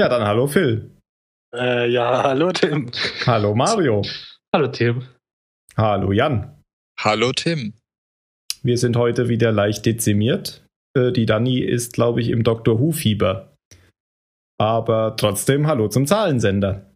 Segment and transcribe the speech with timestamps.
[0.00, 0.96] Ja, dann hallo Phil.
[1.54, 2.90] Äh, ja, hallo Tim.
[3.26, 4.00] Hallo Mario.
[4.50, 5.06] Hallo Tim.
[5.76, 6.58] Hallo Jan.
[6.98, 7.74] Hallo Tim.
[8.62, 10.64] Wir sind heute wieder leicht dezimiert.
[10.96, 12.80] Äh, die Dani ist, glaube ich, im Dr.
[12.80, 13.54] Who-Fieber.
[14.58, 16.90] Aber trotzdem hallo zum Zahlensender.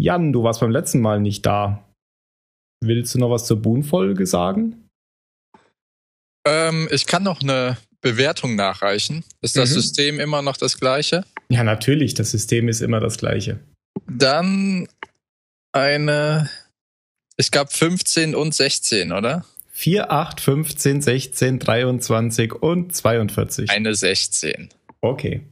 [0.00, 1.86] Jan, du warst beim letzten Mal nicht da.
[2.82, 4.88] Willst du noch was zur Boon-Folge sagen?
[6.48, 7.76] Ähm, ich kann noch eine
[8.06, 9.24] Bewertung nachreichen.
[9.40, 9.74] Ist das Mhm.
[9.74, 11.24] System immer noch das gleiche?
[11.48, 13.58] Ja, natürlich, das System ist immer das gleiche.
[14.08, 14.86] Dann
[15.72, 16.48] eine,
[17.36, 19.44] ich glaube 15 und 16, oder?
[19.72, 23.70] 4, 8, 15, 16, 23 und 42.
[23.70, 24.70] Eine 16.
[25.00, 25.42] Okay.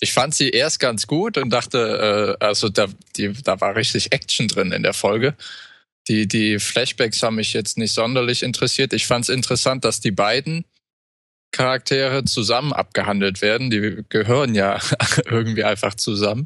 [0.00, 4.12] Ich fand sie erst ganz gut und dachte, äh, also da, die, da war richtig
[4.12, 5.34] Action drin in der Folge.
[6.08, 8.92] Die, die Flashbacks haben mich jetzt nicht sonderlich interessiert.
[8.92, 10.64] Ich fand es interessant, dass die beiden
[11.54, 13.70] Charaktere zusammen abgehandelt werden.
[13.70, 14.80] Die gehören ja
[15.24, 16.44] irgendwie einfach zusammen.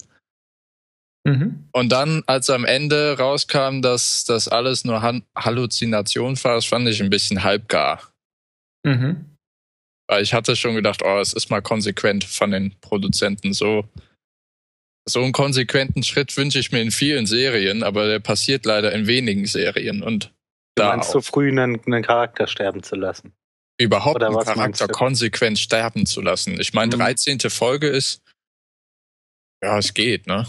[1.25, 1.69] Mhm.
[1.73, 6.86] Und dann, als am Ende rauskam, dass das alles nur Han Halluzination war, das fand
[6.89, 8.12] ich ein bisschen halbgar.
[8.84, 9.36] Mhm.
[10.09, 13.89] Weil ich hatte schon gedacht, oh, es ist mal konsequent von den Produzenten so.
[15.09, 19.06] So einen konsequenten Schritt wünsche ich mir in vielen Serien, aber der passiert leider in
[19.06, 20.34] wenigen Serien und
[20.77, 23.33] Du da meinst auch so früh einen, einen Charakter sterben zu lassen.
[23.79, 26.59] Überhaupt einen Charakter konsequent sterben zu lassen.
[26.61, 27.01] Ich meine, Mhm.
[27.01, 27.39] 13.
[27.51, 28.20] Folge ist,
[29.62, 30.47] ja, es geht, ne?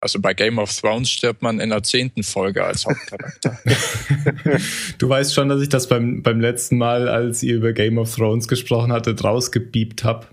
[0.00, 3.58] Also bei Game of Thrones stirbt man in der zehnten Folge als Hauptcharakter.
[4.98, 8.14] Du weißt schon, dass ich das beim, beim letzten Mal, als ihr über Game of
[8.14, 10.28] Thrones gesprochen hattet, rausgepiept habe,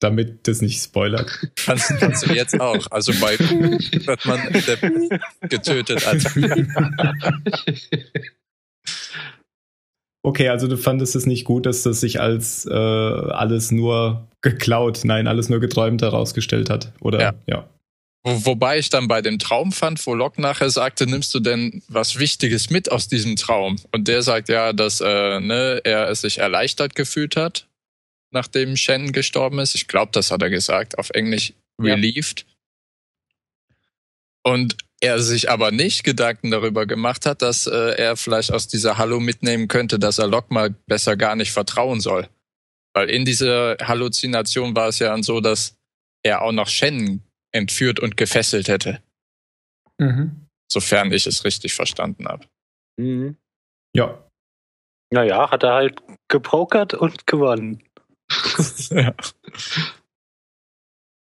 [0.00, 1.30] damit das nicht spoilert.
[1.56, 2.86] kannst, kannst du jetzt auch.
[2.90, 6.24] Also bei wird man der getötet als
[10.22, 15.00] Okay, also du fandest es nicht gut, dass das sich als äh, alles nur geklaut,
[15.04, 17.20] nein, alles nur geträumt herausgestellt hat, oder?
[17.20, 17.34] Ja.
[17.46, 17.68] ja.
[18.22, 21.82] Wo, wobei ich dann bei dem Traum fand, wo Locke nachher sagte, nimmst du denn
[21.88, 23.76] was Wichtiges mit aus diesem Traum?
[23.92, 27.66] Und der sagt ja, dass äh, ne, er es sich erleichtert gefühlt hat,
[28.30, 29.74] nachdem Shen gestorben ist.
[29.74, 31.94] Ich glaube, das hat er gesagt, auf Englisch Ja.
[31.94, 32.44] relieved.
[34.42, 38.98] Und er sich aber nicht Gedanken darüber gemacht hat, dass äh, er vielleicht aus dieser
[38.98, 42.28] Hallo mitnehmen könnte, dass er Locke mal besser gar nicht vertrauen soll.
[42.94, 45.78] Weil in dieser Halluzination war es ja dann so, dass
[46.22, 47.22] er auch noch Shen
[47.52, 49.02] entführt und gefesselt hätte,
[49.98, 50.46] Mhm.
[50.70, 52.46] sofern ich es richtig verstanden habe.
[52.98, 53.36] Mhm.
[53.94, 54.22] Ja.
[55.12, 57.82] Naja, hat er halt gepokert und gewonnen.
[58.90, 59.14] ja.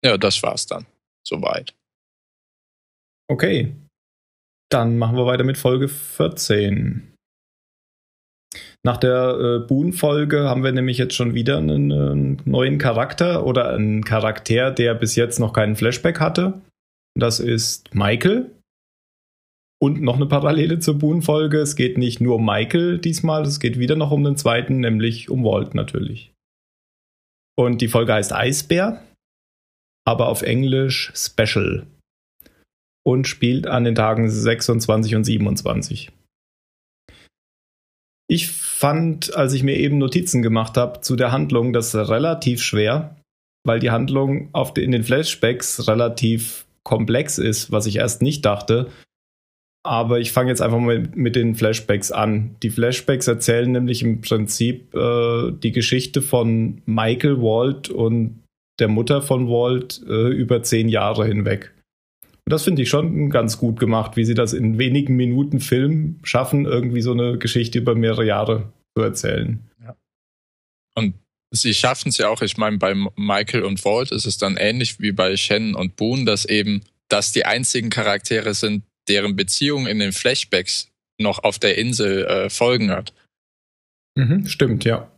[0.04, 0.86] ja, das war's dann.
[1.26, 1.74] Soweit.
[3.30, 3.74] Okay.
[4.70, 7.14] Dann machen wir weiter mit Folge 14.
[8.84, 13.70] Nach der äh, Boon-Folge haben wir nämlich jetzt schon wieder einen, einen neuen Charakter oder
[13.70, 16.60] einen Charakter, der bis jetzt noch keinen Flashback hatte.
[17.18, 18.50] Das ist Michael.
[19.80, 21.58] Und noch eine Parallele zur Boon-Folge.
[21.58, 25.30] Es geht nicht nur um Michael diesmal, es geht wieder noch um den zweiten, nämlich
[25.30, 26.32] um Walt natürlich.
[27.56, 29.04] Und die Folge heißt Eisbär,
[30.04, 31.86] aber auf Englisch Special
[33.08, 36.10] und spielt an den Tagen 26 und 27.
[38.30, 43.16] Ich fand, als ich mir eben Notizen gemacht habe zu der Handlung, das relativ schwer,
[43.64, 48.44] weil die Handlung auf de, in den Flashbacks relativ komplex ist, was ich erst nicht
[48.44, 48.88] dachte.
[49.86, 52.56] Aber ich fange jetzt einfach mal mit den Flashbacks an.
[52.62, 58.42] Die Flashbacks erzählen nämlich im Prinzip äh, die Geschichte von Michael Walt und
[58.78, 61.72] der Mutter von Walt äh, über zehn Jahre hinweg.
[62.48, 66.18] Und das finde ich schon ganz gut gemacht, wie sie das in wenigen Minuten Film
[66.22, 69.68] schaffen, irgendwie so eine Geschichte über mehrere Jahre zu erzählen.
[70.94, 71.12] Und
[71.50, 74.98] sie schaffen es ja auch, ich meine, bei Michael und Walt ist es dann ähnlich
[74.98, 79.98] wie bei Shannon und Boone, dass eben das die einzigen Charaktere sind, deren Beziehung in
[79.98, 80.88] den Flashbacks
[81.20, 83.12] noch auf der Insel äh, Folgen hat.
[84.16, 85.12] Mhm, stimmt, ja.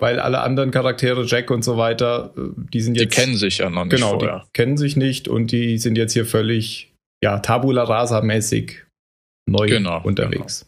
[0.00, 2.40] Weil alle anderen Charaktere, Jack und so weiter, äh,
[2.72, 3.14] die sind Die jetzt.
[3.14, 4.44] kennen sich ja noch nicht genau, vorher.
[4.46, 6.92] die kennen sich nicht und die sind jetzt hier völlig,
[7.22, 8.84] ja, tabula rasa-mäßig
[9.50, 10.66] neu Genau, unterwegs.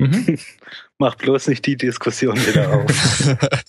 [0.00, 0.38] Mhm.
[0.98, 3.36] Mach bloß nicht die Diskussion wieder auf.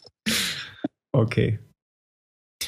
[1.13, 1.59] Okay.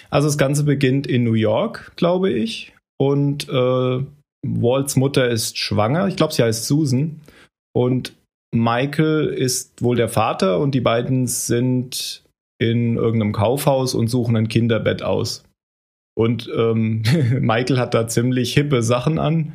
[0.10, 2.74] Also das Ganze beginnt in New York, glaube ich.
[3.00, 4.06] Und äh,
[4.46, 6.08] Walts Mutter ist schwanger.
[6.10, 7.22] Ich glaube, sie heißt Susan.
[7.74, 8.14] Und
[8.54, 12.24] Michael ist wohl der Vater und die beiden sind
[12.60, 15.44] in irgendeinem Kaufhaus und suchen ein Kinderbett aus.
[16.16, 17.04] Und ähm,
[17.40, 19.54] Michael hat da ziemlich hippe Sachen an.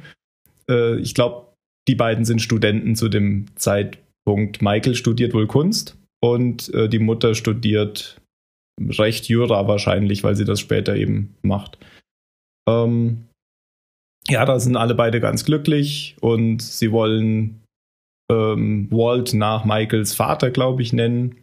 [0.68, 1.46] Äh, ich glaube,
[1.86, 4.60] die beiden sind Studenten zu dem Zeitpunkt.
[4.60, 8.20] Michael studiert wohl Kunst und äh, die Mutter studiert
[8.80, 11.78] recht Jura wahrscheinlich, weil sie das später eben macht.
[12.68, 13.24] Ähm,
[14.28, 17.62] ja, da sind alle beide ganz glücklich und sie wollen
[18.30, 21.36] ähm, Walt nach Michaels Vater, glaube ich, nennen.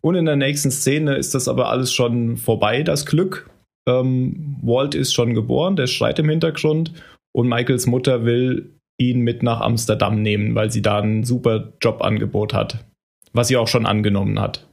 [0.00, 3.50] Und in der nächsten Szene ist das aber alles schon vorbei, das Glück.
[3.88, 6.92] Ähm, Walt ist schon geboren, der schreit im Hintergrund
[7.34, 12.54] und Michaels Mutter will ihn mit nach Amsterdam nehmen, weil sie da ein super Jobangebot
[12.54, 12.84] hat,
[13.32, 14.68] was sie auch schon angenommen hat.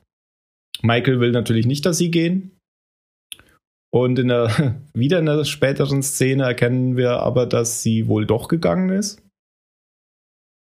[0.81, 2.52] Michael will natürlich nicht, dass sie gehen.
[3.92, 8.48] Und in der, wieder in der späteren Szene erkennen wir aber, dass sie wohl doch
[8.48, 9.22] gegangen ist.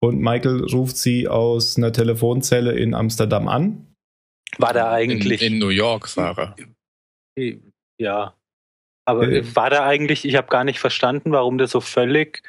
[0.01, 3.87] Und Michael ruft sie aus einer Telefonzelle in Amsterdam an.
[4.57, 5.41] War da eigentlich.
[5.41, 6.55] In, in New York war er.
[7.99, 8.33] Ja.
[9.05, 12.43] Aber äh, war da eigentlich, ich habe gar nicht verstanden, warum der so völlig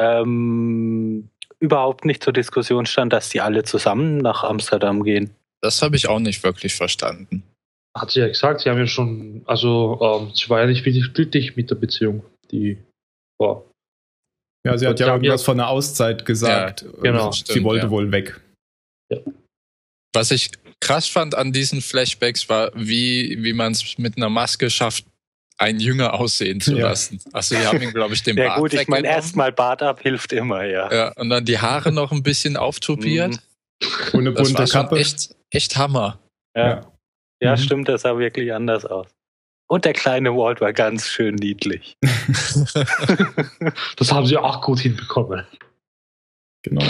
[0.00, 1.28] ähm,
[1.60, 5.34] überhaupt nicht zur Diskussion stand, dass die alle zusammen nach Amsterdam gehen.
[5.60, 7.42] Das habe ich auch nicht wirklich verstanden.
[7.96, 11.12] Hat sie ja gesagt, sie haben ja schon, also ähm, sie war ja nicht wirklich
[11.12, 12.78] glücklich mit der Beziehung, die
[13.38, 13.64] war.
[14.64, 16.82] Ja, sie hat ja irgendwas von einer Auszeit gesagt.
[16.82, 17.32] Ja, genau.
[17.32, 17.90] Sie stimmt, wollte ja.
[17.90, 18.40] wohl weg.
[19.10, 19.18] Ja.
[20.14, 20.50] Was ich
[20.80, 25.04] krass fand an diesen Flashbacks war, wie, wie man es mit einer Maske schafft,
[25.58, 26.88] einen Jünger aussehen zu ja.
[26.88, 27.20] lassen.
[27.32, 30.00] Also die haben ihn, glaube ich, den ja, Bart gut, ich meine, erstmal Bart ab
[30.00, 30.92] hilft immer, ja.
[30.92, 33.38] Ja, und dann die Haare noch ein bisschen auftupiert.
[34.12, 34.98] Und eine bunte das war Kappe.
[34.98, 36.20] Echt, echt Hammer.
[36.56, 36.92] Ja, ja.
[37.40, 37.56] ja mhm.
[37.58, 39.08] stimmt, das sah wirklich anders aus.
[39.72, 41.96] Und der kleine Walt war ganz schön niedlich.
[43.96, 45.46] das haben sie auch gut hinbekommen.
[46.62, 46.84] Genau.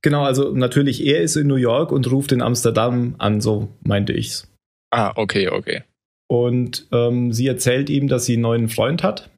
[0.00, 4.14] Genau, also natürlich, er ist in New York und ruft in Amsterdam an, so meinte
[4.14, 4.50] ich's.
[4.90, 5.82] Ah, okay, okay.
[6.30, 9.28] Und ähm, sie erzählt ihm, dass sie einen neuen Freund hat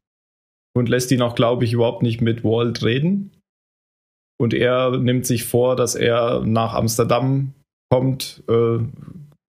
[0.76, 3.32] und lässt ihn auch, glaube ich, überhaupt nicht mit Walt reden.
[4.40, 7.54] Und er nimmt sich vor, dass er nach Amsterdam
[7.90, 8.78] kommt, äh,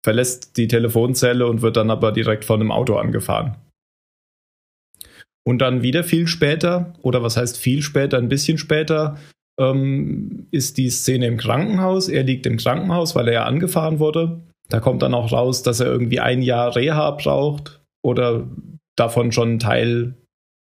[0.03, 3.55] verlässt die Telefonzelle und wird dann aber direkt von einem Auto angefahren.
[5.45, 9.17] Und dann wieder viel später, oder was heißt viel später, ein bisschen später,
[9.59, 12.07] ähm, ist die Szene im Krankenhaus.
[12.09, 14.41] Er liegt im Krankenhaus, weil er ja angefahren wurde.
[14.69, 18.47] Da kommt dann auch raus, dass er irgendwie ein Jahr Reha braucht oder
[18.95, 20.15] davon schon einen Teil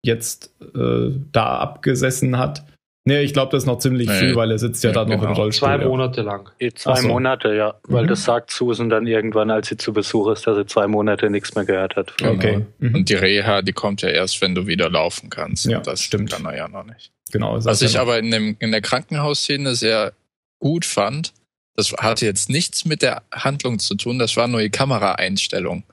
[0.04, 2.64] jetzt äh, da abgesessen hat.
[3.08, 4.18] Nee, ich glaube, das ist noch ziemlich nee.
[4.18, 5.16] viel, weil er sitzt ja, ja da genau.
[5.16, 5.40] noch im genau.
[5.42, 5.68] Rollstuhl.
[5.68, 6.50] Zwei Monate lang.
[6.74, 7.06] Zwei so.
[7.06, 7.74] Monate, ja.
[7.84, 8.08] Weil mhm.
[8.08, 11.54] das sagt Susan dann irgendwann, als sie zu Besuch ist, dass sie zwei Monate nichts
[11.54, 12.18] mehr gehört hat.
[12.18, 12.32] Genau.
[12.32, 12.66] Okay.
[12.80, 12.94] Mhm.
[12.96, 15.66] Und die Reha, die kommt ja erst, wenn du wieder laufen kannst.
[15.66, 16.32] Ja, Und das stimmt.
[16.32, 17.12] Kann er ja noch nicht.
[17.30, 17.64] Genau.
[17.64, 20.12] Was ich aber in, dem, in der Krankenhausszene sehr
[20.58, 21.32] gut fand,
[21.76, 25.84] das hatte jetzt nichts mit der Handlung zu tun, das war nur die Kameraeinstellung.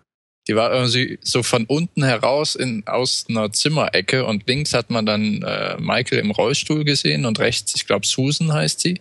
[0.48, 5.06] Die war irgendwie so von unten heraus in, aus einer Zimmerecke und links hat man
[5.06, 9.00] dann äh, Michael im Rollstuhl gesehen und rechts, ich glaube, Susan heißt sie.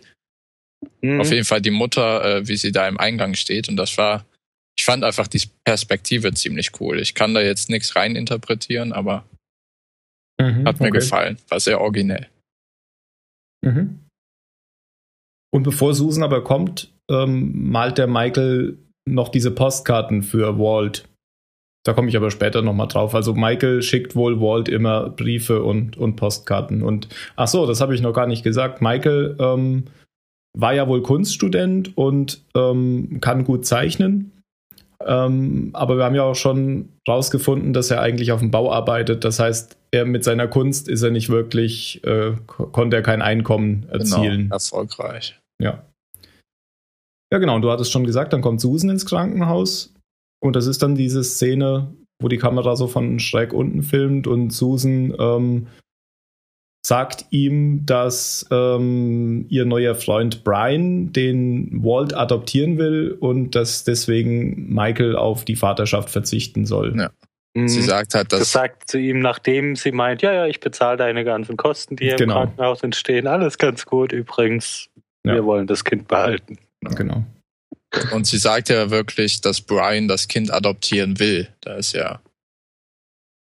[1.01, 1.21] Mhm.
[1.21, 3.69] Auf jeden Fall die Mutter, äh, wie sie da im Eingang steht.
[3.69, 4.25] Und das war,
[4.79, 7.01] ich fand einfach die Perspektive ziemlich cool.
[7.01, 9.25] Ich kann da jetzt nichts reininterpretieren, aber
[10.41, 10.99] mhm, hat mir okay.
[10.99, 11.39] gefallen.
[11.49, 12.29] War sehr originell.
[13.65, 13.99] Mhm.
[15.53, 18.79] Und bevor Susan aber kommt, ähm, malt der Michael
[19.09, 21.09] noch diese Postkarten für Walt
[21.85, 23.15] da komme ich aber später nochmal drauf.
[23.15, 26.83] Also Michael schickt wohl Walt immer Briefe und, und Postkarten.
[26.83, 28.81] Und ach so, das habe ich noch gar nicht gesagt.
[28.81, 29.85] Michael ähm,
[30.57, 34.31] war ja wohl Kunststudent und ähm, kann gut zeichnen.
[35.05, 39.25] Ähm, aber wir haben ja auch schon rausgefunden, dass er eigentlich auf dem Bau arbeitet.
[39.25, 43.83] Das heißt, er mit seiner Kunst ist er nicht wirklich, äh, konnte er kein Einkommen
[43.83, 44.43] genau, erzielen.
[44.43, 45.41] Genau, erfolgreich.
[45.61, 45.83] Ja.
[47.33, 47.57] Ja, genau.
[47.57, 49.92] Und du hattest schon gesagt, dann kommt Susan ins Krankenhaus
[50.43, 54.51] und das ist dann diese Szene, wo die Kamera so von schräg unten filmt und
[54.51, 55.69] Susan ähm,
[56.85, 64.75] sagt ihm, dass ähm, ihr neuer Freund Brian den Walt adoptieren will und dass deswegen
[64.75, 66.99] Michael auf die Vaterschaft verzichten soll.
[66.99, 67.11] Ja.
[67.55, 67.69] Mhm.
[67.69, 68.41] Sie sagt halt, dass.
[68.41, 72.05] Das sagt sie ihm, nachdem sie meint, ja, ja, ich bezahle deine ganzen Kosten, die
[72.07, 72.43] hier genau.
[72.43, 73.29] im Krankenhaus entstehen.
[73.29, 74.89] Alles ganz gut übrigens.
[75.25, 75.35] Ja.
[75.35, 76.59] Wir wollen das Kind behalten.
[76.97, 77.25] Genau.
[78.13, 81.49] Und sie sagt ja wirklich, dass Brian das Kind adoptieren will.
[81.61, 82.23] Da ist ja.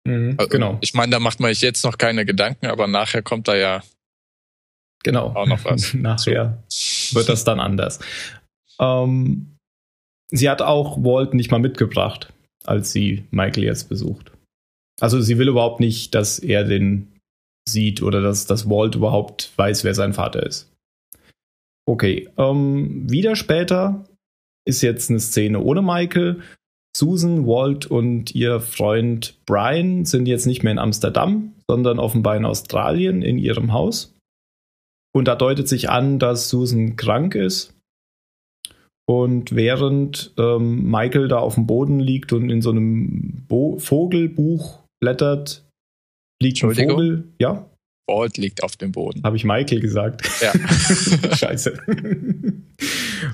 [0.08, 0.78] Mhm, also, genau.
[0.82, 3.84] Ich meine, da macht man sich jetzt noch keine Gedanken, aber nachher kommt da ja
[5.04, 5.36] genau.
[5.36, 5.94] auch noch was.
[5.94, 7.18] nachher so.
[7.18, 8.00] wird das dann anders.
[8.80, 9.56] Ähm,
[10.32, 12.34] sie hat auch Walt nicht mal mitgebracht,
[12.66, 14.32] als sie Michael jetzt besucht.
[15.00, 17.14] Also sie will überhaupt nicht, dass er den
[17.68, 20.72] sieht oder dass, dass Walt überhaupt weiß, wer sein Vater ist.
[21.86, 24.06] Okay, ähm, wieder später
[24.70, 26.42] ist jetzt eine Szene ohne Michael.
[26.96, 32.46] Susan, Walt und ihr Freund Brian sind jetzt nicht mehr in Amsterdam, sondern offenbar in
[32.46, 34.14] Australien in ihrem Haus.
[35.14, 37.74] Und da deutet sich an, dass Susan krank ist.
[39.08, 44.84] Und während ähm, Michael da auf dem Boden liegt und in so einem Bo Vogelbuch
[45.02, 45.66] blättert,
[46.42, 47.24] liegt ein Vogel.
[47.40, 47.66] Ja.
[48.10, 49.22] Walt liegt auf dem Boden.
[49.24, 50.28] Habe ich Michael gesagt?
[50.42, 50.52] Ja.
[51.36, 51.80] Scheiße.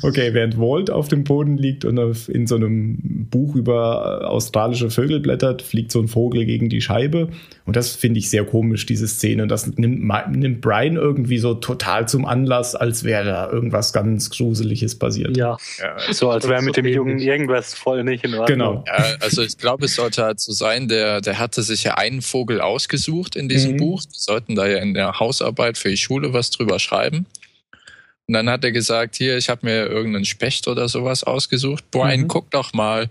[0.01, 4.89] okay, während Walt auf dem Boden liegt und in so einem Buch über äh, australische
[4.89, 7.29] Vögel blättert, fliegt so ein Vogel gegen die Scheibe.
[7.65, 9.43] Und das finde ich sehr komisch, diese Szene.
[9.43, 14.29] Und das nimmt, nimmt Brian irgendwie so total zum Anlass, als wäre da irgendwas ganz
[14.29, 15.35] Gruseliges passiert.
[15.37, 18.47] Ja, ja so als wäre mit dem Jungen irgendwas voll nicht in Ordnung.
[18.47, 18.83] Genau.
[18.87, 22.21] Ja, also ich glaube, es sollte halt so sein, der, der hatte sich ja einen
[22.21, 23.77] Vogel ausgesucht in diesem mhm.
[23.77, 24.03] Buch.
[24.03, 27.25] Die sollten da ja in der Hausarbeit für die Schule was drüber schreiben.
[28.27, 31.91] Und dann hat er gesagt, hier, ich habe mir irgendeinen Specht oder sowas ausgesucht.
[31.91, 32.27] Brian, mhm.
[32.27, 33.09] guck doch mal.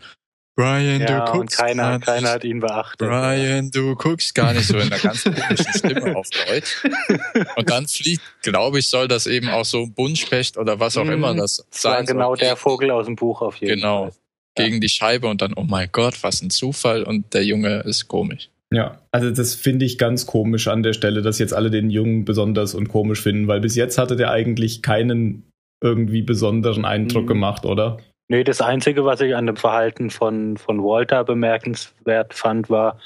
[0.57, 1.59] Brian, ja, du guckst.
[1.61, 3.09] Und keiner, keiner hat ihn beachtet.
[3.09, 6.85] Brian, du guckst gar nicht so in einer ganz komischen Stimme auf Deutsch.
[7.57, 11.05] Und dann fliegt, glaube ich, soll das eben auch so ein Buntspecht oder was auch
[11.05, 11.13] mhm.
[11.13, 12.39] immer das, das sein war genau soll.
[12.39, 14.11] der Vogel aus dem Buch auf jeden genau, Fall.
[14.11, 14.69] Genau.
[14.69, 17.03] Gegen die Scheibe und dann, oh mein Gott, was ein Zufall.
[17.03, 18.49] Und der Junge ist komisch.
[18.75, 22.25] Ja, also das finde ich ganz komisch an der Stelle, dass jetzt alle den Jungen
[22.25, 25.45] besonders und komisch finden, weil bis jetzt hatte der eigentlich keinen
[25.83, 27.28] irgendwie besonderen Eindruck mhm.
[27.28, 27.99] gemacht, oder?
[28.28, 32.99] Nee, das Einzige, was ich an dem Verhalten von, von Walter bemerkenswert fand, war,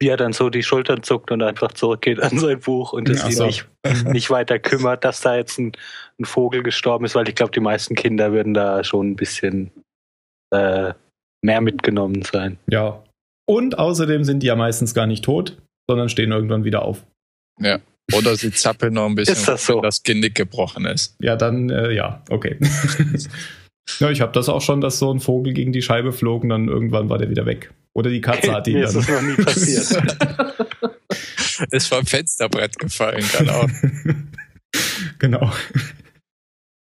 [0.00, 3.24] wie er dann so die Schultern zuckt und einfach zurückgeht an sein Buch und es
[3.24, 3.66] ihn nicht,
[4.04, 5.72] nicht weiter kümmert, dass da jetzt ein,
[6.18, 9.70] ein Vogel gestorben ist, weil ich glaube, die meisten Kinder würden da schon ein bisschen
[10.50, 10.92] äh,
[11.42, 12.58] mehr mitgenommen sein.
[12.66, 13.02] Ja,
[13.46, 15.58] und außerdem sind die ja meistens gar nicht tot,
[15.88, 17.04] sondern stehen irgendwann wieder auf.
[17.60, 17.80] Ja.
[18.12, 19.76] Oder sie zappeln noch ein bisschen, ist das so?
[19.76, 21.16] wenn das Genick gebrochen ist.
[21.20, 22.58] Ja, dann, äh, ja, okay.
[23.98, 26.50] ja, ich habe das auch schon, dass so ein Vogel gegen die Scheibe flog und
[26.50, 27.72] dann irgendwann war der wieder weg.
[27.94, 28.96] Oder die Katze hat ihn Mir dann.
[28.98, 30.16] Ist das noch nie passiert.
[31.70, 33.68] ist vom Fensterbrett gefallen, kann auch.
[35.18, 35.52] genau.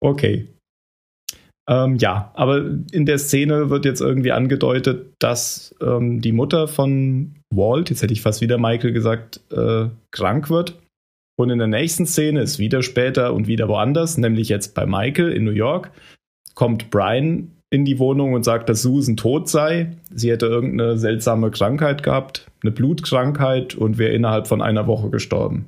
[0.01, 0.49] Okay.
[1.71, 7.37] Ähm, ja, aber in der Szene wird jetzt irgendwie angedeutet, dass ähm, die Mutter von
[7.55, 10.81] Walt, jetzt hätte ich fast wieder Michael gesagt, äh, krank wird.
[11.39, 15.33] Und in der nächsten Szene ist wieder später und wieder woanders, nämlich jetzt bei Michael
[15.33, 15.93] in New York,
[16.55, 19.97] kommt Brian in die Wohnung und sagt, dass Susan tot sei.
[20.13, 25.67] Sie hätte irgendeine seltsame Krankheit gehabt, eine Blutkrankheit und wäre innerhalb von einer Woche gestorben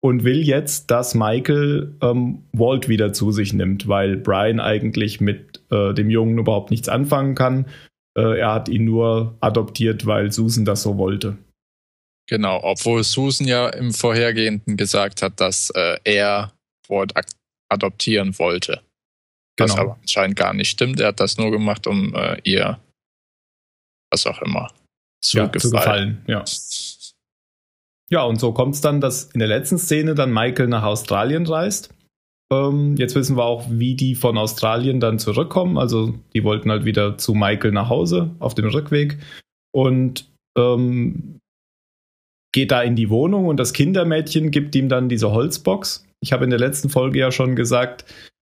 [0.00, 5.62] und will jetzt, dass Michael ähm, Walt wieder zu sich nimmt, weil Brian eigentlich mit
[5.70, 7.66] äh, dem Jungen überhaupt nichts anfangen kann.
[8.16, 11.36] Äh, er hat ihn nur adoptiert, weil Susan das so wollte.
[12.28, 16.52] Genau, obwohl Susan ja im Vorhergehenden gesagt hat, dass äh, er
[16.88, 17.12] Walt
[17.70, 18.82] adoptieren wollte.
[19.56, 19.72] Genau.
[19.72, 21.00] Was aber anscheinend gar nicht stimmt.
[21.00, 22.78] Er hat das nur gemacht, um äh, ihr
[24.10, 24.72] was auch immer
[25.20, 25.60] zu, ja, gefallen.
[25.60, 26.22] zu gefallen.
[26.26, 26.44] Ja.
[28.10, 31.46] Ja, und so kommt es dann, dass in der letzten Szene dann Michael nach Australien
[31.46, 31.94] reist.
[32.50, 35.76] Ähm, jetzt wissen wir auch, wie die von Australien dann zurückkommen.
[35.76, 39.18] Also die wollten halt wieder zu Michael nach Hause auf dem Rückweg
[39.72, 41.38] und ähm,
[42.52, 46.06] geht da in die Wohnung und das Kindermädchen gibt ihm dann diese Holzbox.
[46.20, 48.06] Ich habe in der letzten Folge ja schon gesagt,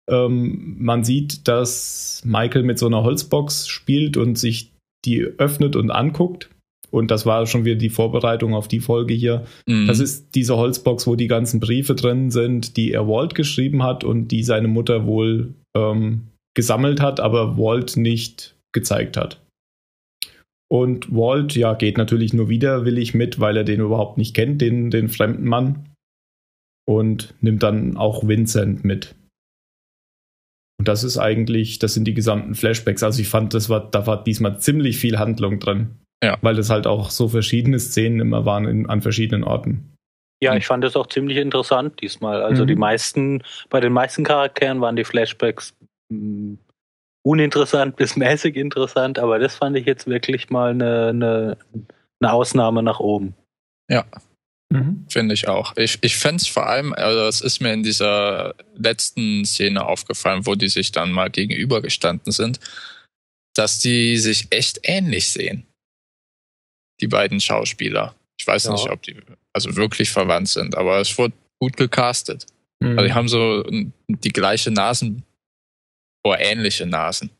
[0.08, 4.72] ähm, man sieht, dass Michael mit so einer Holzbox spielt und sich
[5.04, 6.50] die öffnet und anguckt.
[6.90, 9.44] Und das war schon wieder die Vorbereitung auf die Folge hier.
[9.66, 9.86] Mhm.
[9.86, 14.04] Das ist diese Holzbox, wo die ganzen Briefe drin sind, die er Walt geschrieben hat
[14.04, 19.40] und die seine Mutter wohl ähm, gesammelt hat, aber Walt nicht gezeigt hat.
[20.68, 24.90] Und Walt, ja, geht natürlich nur widerwillig mit, weil er den überhaupt nicht kennt, den,
[24.90, 25.86] den fremden Mann.
[26.88, 29.14] Und nimmt dann auch Vincent mit.
[30.78, 33.02] Und das ist eigentlich, das sind die gesamten Flashbacks.
[33.02, 35.96] Also ich fand, das war, da war diesmal ziemlich viel Handlung drin.
[36.22, 36.38] Ja.
[36.40, 39.92] Weil das halt auch so verschiedene Szenen immer waren in, an verschiedenen Orten.
[40.42, 42.42] Ja, ich fand das auch ziemlich interessant diesmal.
[42.42, 42.68] Also mhm.
[42.68, 45.74] die meisten, bei den meisten Charakteren waren die Flashbacks
[46.10, 46.58] mh, hm,
[47.24, 51.56] uninteressant bis mäßig interessant, aber das fand ich jetzt wirklich mal eine, eine,
[52.20, 53.34] eine Ausnahme nach oben.
[53.90, 54.04] Ja,
[54.70, 55.06] mhm.
[55.08, 55.76] finde ich auch.
[55.76, 60.46] Ich, ich fände es vor allem, also es ist mir in dieser letzten Szene aufgefallen,
[60.46, 62.60] wo die sich dann mal gegenübergestanden sind,
[63.56, 65.66] dass die sich echt ähnlich sehen
[67.00, 68.14] die beiden Schauspieler.
[68.38, 68.72] Ich weiß ja.
[68.72, 69.16] nicht, ob die
[69.52, 72.46] also wirklich verwandt sind, aber es wurde gut gecastet.
[72.80, 72.98] Mhm.
[72.98, 73.64] Also die haben so
[74.08, 75.24] die gleiche Nasen
[76.24, 77.30] oder ähnliche Nasen.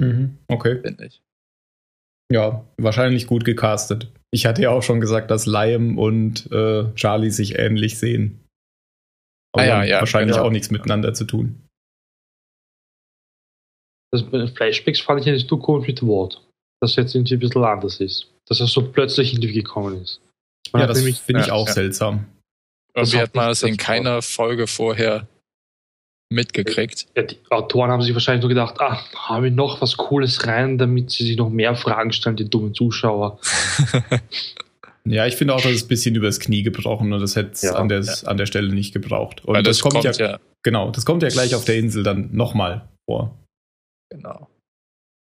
[0.00, 0.38] Mhm.
[0.48, 0.80] Okay.
[0.80, 1.22] Finde ich.
[2.32, 4.10] Ja, wahrscheinlich gut gecastet.
[4.32, 8.40] Ich hatte ja auch schon gesagt, dass Liam und äh, Charlie sich ähnlich sehen.
[9.52, 10.48] Aber ah, ja, ja, wahrscheinlich genau.
[10.48, 11.60] auch nichts miteinander zu tun.
[14.10, 16.44] Das Flashbacks fand ich eigentlich zu komisch mit Wort.
[16.80, 20.20] Dass jetzt irgendwie ein bisschen anders ist dass er so plötzlich irgendwie gekommen ist.
[20.72, 21.72] Man ja, das finde ich ja, auch ja.
[21.72, 22.26] seltsam.
[22.94, 25.26] Irgendwie hat man das in keiner Folge vorher
[26.30, 27.06] mitgekriegt.
[27.16, 30.78] Ja, die Autoren haben sich wahrscheinlich nur gedacht, ah, haben wir noch was Cooles rein,
[30.78, 33.38] damit sie sich noch mehr Fragen stellen, die dummen Zuschauer.
[35.04, 37.62] ja, ich finde auch, das ist ein bisschen übers Knie gebrochen und das hätte es
[37.62, 38.12] ja, an, der, ja.
[38.24, 39.44] an der Stelle nicht gebraucht.
[39.44, 42.02] Und das, das, kommt, kommt ja, ja, genau, das kommt ja gleich auf der Insel
[42.02, 43.36] dann nochmal vor.
[44.10, 44.48] Genau.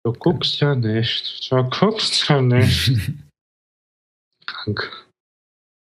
[0.06, 2.92] Du guckst ja nicht, du guckst ja nicht.
[4.46, 5.04] Krank.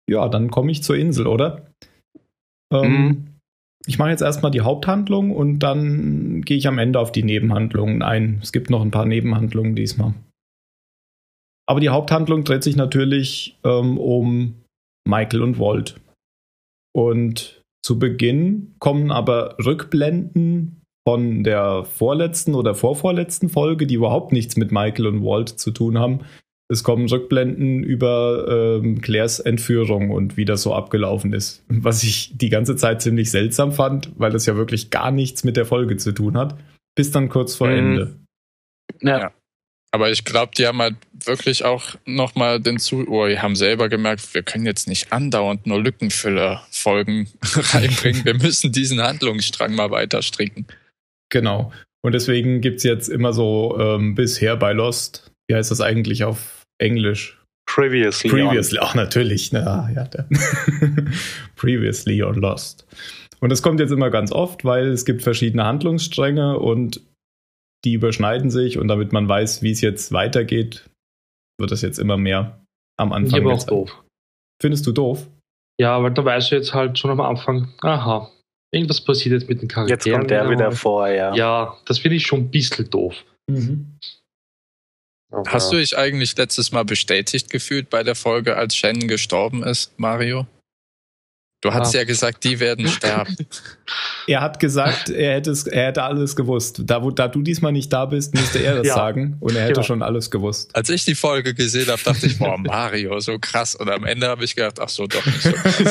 [0.10, 1.68] Ja, dann komme ich zur Insel, oder?
[2.74, 3.28] Ähm, mhm.
[3.86, 8.02] Ich mache jetzt erstmal die Haupthandlung und dann gehe ich am Ende auf die Nebenhandlungen
[8.02, 8.40] ein.
[8.42, 10.16] Es gibt noch ein paar Nebenhandlungen diesmal.
[11.68, 14.56] Aber die Haupthandlung dreht sich natürlich ähm, um
[15.08, 16.02] Michael und Walt.
[16.96, 24.58] Und zu Beginn kommen aber Rückblenden von der vorletzten oder vorvorletzten Folge, die überhaupt nichts
[24.58, 26.22] mit Michael und Walt zu tun haben,
[26.72, 31.64] es kommen Rückblenden über ähm, Claires Entführung und wie das so abgelaufen ist.
[31.68, 35.58] Was ich die ganze Zeit ziemlich seltsam fand, weil das ja wirklich gar nichts mit
[35.58, 36.56] der Folge zu tun hat.
[36.96, 37.78] Bis dann kurz vor mhm.
[37.78, 38.16] Ende.
[39.02, 39.20] Ja.
[39.20, 39.32] ja.
[39.92, 43.90] Aber ich glaube, die haben halt wirklich auch nochmal den Zu oh, die haben selber
[43.90, 48.24] gemerkt, wir können jetzt nicht andauernd nur Lückenfüller-Folgen reinbringen.
[48.26, 50.68] Wir müssen diesen Handlungsstrang mal weiter stricken.
[51.30, 51.72] Genau.
[52.02, 56.24] Und deswegen gibt es jetzt immer so ähm, bisher bei Lost, wie heißt das eigentlich
[56.24, 57.38] auf Englisch.
[57.68, 58.30] Previously.
[58.30, 59.52] Previously, auch natürlich.
[59.52, 60.10] Na, ja,
[61.56, 62.88] Previously on Lost.
[63.42, 67.02] Und das kommt jetzt immer ganz oft, weil es gibt verschiedene Handlungsstränge und
[67.86, 70.90] die überschneiden sich und damit man weiß, wie es jetzt weitergeht,
[71.60, 72.60] wird das jetzt immer mehr
[72.98, 73.42] am Anfang.
[73.42, 74.04] Ich auch doof.
[74.62, 75.28] Findest du doof?
[75.80, 78.30] Ja, weil da weißt du jetzt halt schon am Anfang, aha,
[78.72, 80.00] irgendwas passiert jetzt mit den Charakteren.
[80.00, 81.34] Jetzt kommt der wieder vor, ja.
[81.36, 83.16] Ja, das finde ich schon ein bisschen doof.
[83.48, 83.98] Mhm.
[85.32, 85.50] Okay.
[85.52, 89.98] Hast du dich eigentlich letztes Mal bestätigt gefühlt bei der Folge, als Shannon gestorben ist,
[89.98, 90.48] Mario?
[91.62, 92.00] Du hast ja.
[92.00, 93.36] ja gesagt, die werden sterben.
[94.28, 96.82] er hat gesagt, er hätte, es, er hätte alles gewusst.
[96.86, 98.96] Da, wo, da du diesmal nicht da bist, müsste er das ja.
[98.96, 99.84] sagen und er hätte ja.
[99.84, 100.74] schon alles gewusst.
[100.76, 103.76] Als ich die Folge gesehen habe, dachte ich, boah, Mario, so krass.
[103.76, 105.84] Und am Ende habe ich gedacht, ach so, doch nicht so krass.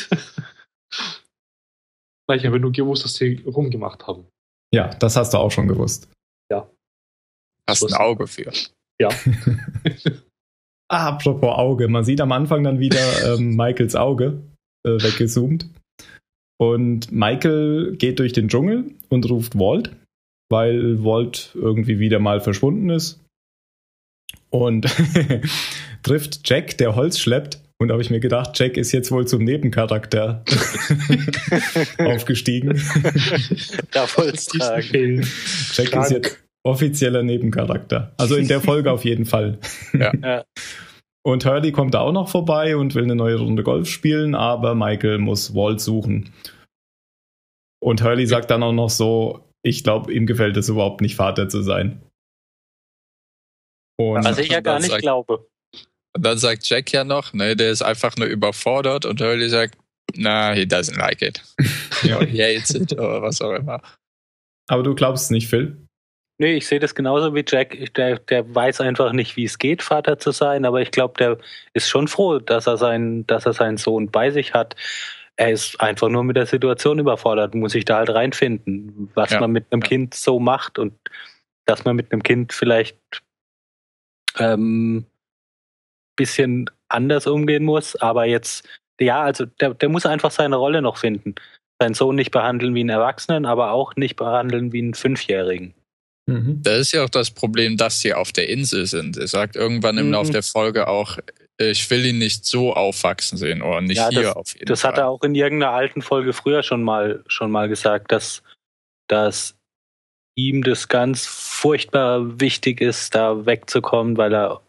[2.34, 4.26] ich habe nur gewusst, dass sie rumgemacht haben.
[4.74, 6.08] Ja, das hast du auch schon gewusst.
[6.50, 6.68] Ja.
[7.68, 8.52] Hast ein Auge für.
[9.00, 9.08] Ja.
[10.88, 11.88] ah, apropos Auge.
[11.88, 14.42] Man sieht am Anfang dann wieder ähm, Michaels Auge
[14.84, 15.68] äh, weggezoomt.
[16.58, 19.94] Und Michael geht durch den Dschungel und ruft Walt,
[20.50, 23.20] weil Walt irgendwie wieder mal verschwunden ist.
[24.50, 24.86] Und
[26.02, 27.60] trifft Jack, der Holz schleppt.
[27.78, 30.42] Und da habe ich mir gedacht, Jack ist jetzt wohl zum Nebencharakter
[31.98, 32.80] aufgestiegen.
[33.92, 35.26] Darf Holz tragen.
[35.74, 36.06] Jack Krank.
[36.06, 38.12] ist jetzt offizieller Nebencharakter.
[38.16, 39.58] Also in der Folge auf jeden Fall.
[39.92, 40.44] Ja.
[41.26, 44.76] Und Hurley kommt da auch noch vorbei und will eine neue Runde Golf spielen, aber
[44.76, 46.32] Michael muss Walt suchen.
[47.82, 51.48] Und Hurley sagt dann auch noch so, ich glaube, ihm gefällt es überhaupt nicht, Vater
[51.48, 52.00] zu sein.
[53.98, 55.48] Und Was ich ja gar nicht sagt, glaube.
[56.16, 59.76] Und dann sagt Jack ja noch, ne, der ist einfach nur überfordert und Hurley sagt,
[60.14, 61.42] na, he doesn't like it.
[62.02, 62.18] ja.
[62.24, 63.82] he hates it oder was auch immer.
[64.66, 65.76] Aber du glaubst es nicht, Phil?
[66.38, 67.94] Nee, ich sehe das genauso wie Jack.
[67.96, 71.36] Der, der weiß einfach nicht, wie es geht, Vater zu sein, aber ich glaube, der
[71.74, 74.74] ist schon froh, dass er, seinen, dass er seinen Sohn bei sich hat.
[75.36, 79.40] Er ist einfach nur mit der Situation überfordert, muss sich da halt reinfinden, was ja.
[79.40, 80.94] man mit einem Kind so macht und
[81.66, 82.96] dass man mit einem Kind vielleicht
[84.38, 85.04] ähm,
[86.16, 88.66] bisschen anders umgehen muss, aber jetzt,
[89.00, 91.34] ja, also der, der muss einfach seine Rolle noch finden.
[91.80, 95.74] Seinen Sohn nicht behandeln wie einen Erwachsenen, aber auch nicht behandeln wie einen Fünfjährigen.
[96.26, 96.60] Mhm.
[96.62, 99.16] Das ist ja auch das Problem, dass sie auf der Insel sind.
[99.16, 100.12] Er sagt irgendwann im mhm.
[100.12, 101.18] Laufe der Folge auch,
[101.58, 104.80] ich will ihn nicht so aufwachsen sehen oder nicht ja, hier das, auf jeden das
[104.80, 104.92] Fall.
[104.92, 108.42] Das hat er auch in irgendeiner alten Folge früher schon mal, schon mal gesagt, dass,
[109.08, 109.56] dass
[110.34, 114.60] ihm das ganz furchtbar wichtig ist, da wegzukommen, weil er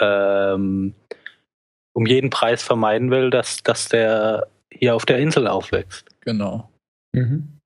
[0.00, 0.94] ähm,
[1.92, 6.06] um jeden Preis vermeiden will, dass, dass der hier auf der Insel aufwächst.
[6.20, 6.70] Genau.
[7.12, 7.58] Mhm.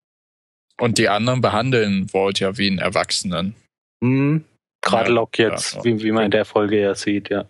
[0.81, 3.55] Und die anderen behandeln Walt ja wie einen Erwachsenen.
[4.01, 4.45] Mhm.
[4.81, 7.47] Gerade ja, Locke jetzt, ja, wie, wie man in der Folge ja sieht, ja.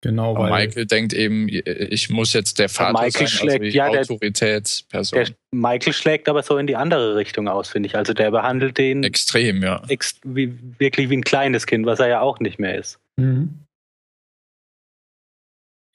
[0.00, 3.88] Genau, weil Michael denkt eben, ich muss jetzt der Vater Michael sein, schlägt, also ja,
[3.88, 5.18] Autoritätsperson.
[5.18, 7.96] Der, Michael schlägt aber so in die andere Richtung aus, finde ich.
[7.96, 9.82] Also der behandelt den extrem, ja.
[9.88, 13.00] Ex wie, wirklich wie ein kleines Kind, was er ja auch nicht mehr ist.
[13.18, 13.64] Mhm.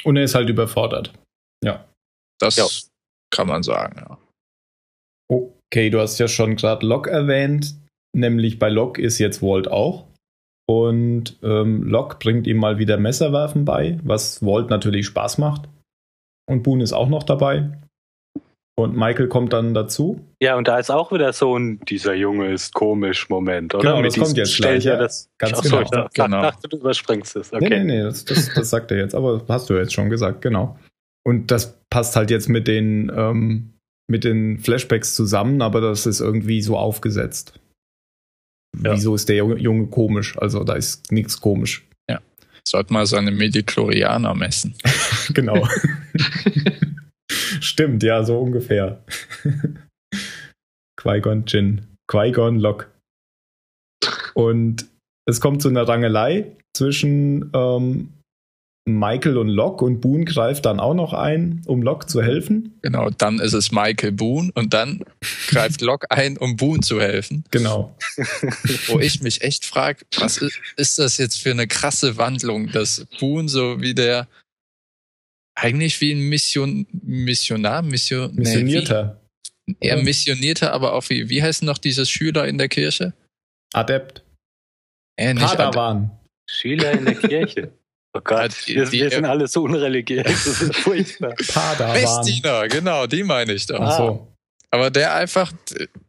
[0.04, 1.14] Und er ist halt überfordert.
[1.64, 1.88] Ja.
[2.40, 2.66] Das ja.
[3.34, 4.18] kann man sagen, ja.
[5.30, 7.76] Okay, du hast ja schon gerade Locke erwähnt,
[8.16, 10.08] nämlich bei Locke ist jetzt Walt auch.
[10.70, 15.70] Und ähm, Locke bringt ihm mal wieder Messerwerfen bei, was Walt natürlich Spaß macht.
[16.50, 17.82] Und Boone ist auch noch dabei.
[18.76, 20.20] Und Michael kommt dann dazu.
[20.42, 23.92] Ja, und da ist auch wieder so ein, dieser Junge ist komisch Moment, oder?
[23.92, 24.84] Genau, das kommt jetzt gleich.
[24.84, 25.82] Ja, das, ganz achso, genau.
[25.84, 26.42] Ich dachte, Genau.
[26.42, 27.52] dachte, du überspringst es.
[27.52, 27.84] Nee, Okay.
[27.84, 30.78] nee, nee, das, das, das sagt er jetzt, aber hast du jetzt schon gesagt, genau.
[31.24, 33.74] Und das passt halt jetzt mit den, ähm,
[34.10, 37.60] mit den Flashbacks zusammen, aber das ist irgendwie so aufgesetzt.
[38.84, 38.94] Ja.
[38.96, 40.36] Wieso ist der Junge, Junge komisch?
[40.40, 41.86] Also da ist nichts komisch.
[42.66, 44.74] Sollte mal seine Mediklorianer messen.
[45.34, 45.68] genau.
[47.64, 49.04] Stimmt, ja, so ungefähr.
[51.02, 51.88] Qui-Gon Jinn.
[52.08, 52.92] Qui-Gon Lock.
[54.34, 54.86] Und
[55.26, 58.10] es kommt zu einer Rangelei zwischen ähm,
[58.86, 62.78] Michael und Locke und Boone greift dann auch noch ein, um Locke zu helfen.
[62.82, 65.06] Genau, dann ist es Michael Boone und dann
[65.48, 67.46] greift Locke ein, um Boone zu helfen.
[67.52, 67.96] Genau.
[68.88, 73.06] Wo ich mich echt frage, was ist, ist das jetzt für eine krasse Wandlung, dass
[73.20, 74.28] Boone so wie der
[75.56, 79.22] eigentlich wie ein Mission, Missionar, Mission, nee, Missionierter.
[79.66, 83.14] wie, eher Missionierter, aber auch wie, wie heißen noch diese Schüler in der Kirche?
[83.74, 84.24] Adept.
[85.18, 86.12] Äh, nicht Ad- Padawan.
[86.50, 87.72] Schüler in der Kirche.
[88.16, 90.24] Oh Gott, Die- wir, die- wir sind alle so unreligiös.
[90.26, 91.34] Das ist furchtbar.
[91.52, 91.94] Padawan.
[92.02, 93.80] Messdiener, genau, die meine ich doch.
[93.80, 94.28] Ach so.
[94.72, 95.52] Aber der einfach,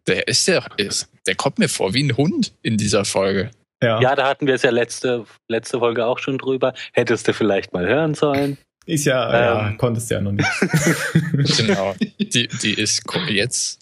[0.07, 3.50] der ist ja, ist, der kommt mir vor wie ein Hund in dieser Folge.
[3.83, 4.00] Ja.
[4.00, 6.72] Ja, da hatten wir es ja letzte, letzte Folge auch schon drüber.
[6.92, 8.57] Hättest du vielleicht mal hören sollen.
[8.87, 9.79] Ist ja, ja, Ähm.
[9.79, 10.49] konntest ja noch nicht.
[11.59, 11.94] Genau.
[12.18, 13.81] Die, die ist jetzt.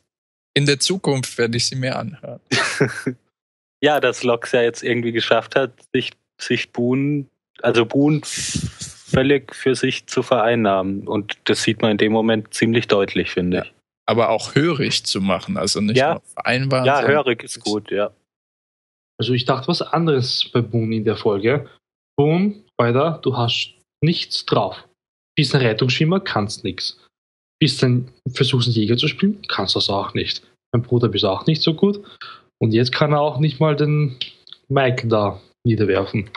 [0.55, 2.41] In der Zukunft werde ich sie mir anhören.
[3.85, 7.27] Ja, dass Lox ja jetzt irgendwie geschafft hat, sich, sich Boone,
[7.63, 11.09] also Boone völlig für sich zu vereinnahmen.
[11.09, 13.73] Und das sieht man in dem Moment ziemlich deutlich, finde ich.
[14.07, 16.13] Aber auch hörig zu machen, also nicht Ja.
[16.13, 16.85] nur vereinbaren.
[16.87, 18.13] Ja, hörig ist gut, ja.
[19.19, 21.69] Also ich dachte was anderes bei Boone in der Folge.
[22.17, 24.77] Boone, weiter, du hast nichts drauf.
[25.37, 26.99] Bist ein Rettungsschwimmer, kannst nix.
[27.61, 30.43] Bist ein, versuchst einen Jäger zu spielen, kannst das auch nicht.
[30.75, 32.03] Mein Bruder bist auch nicht so gut.
[32.61, 34.17] Und jetzt kann er auch nicht mal den
[34.69, 36.31] Mike da niederwerfen.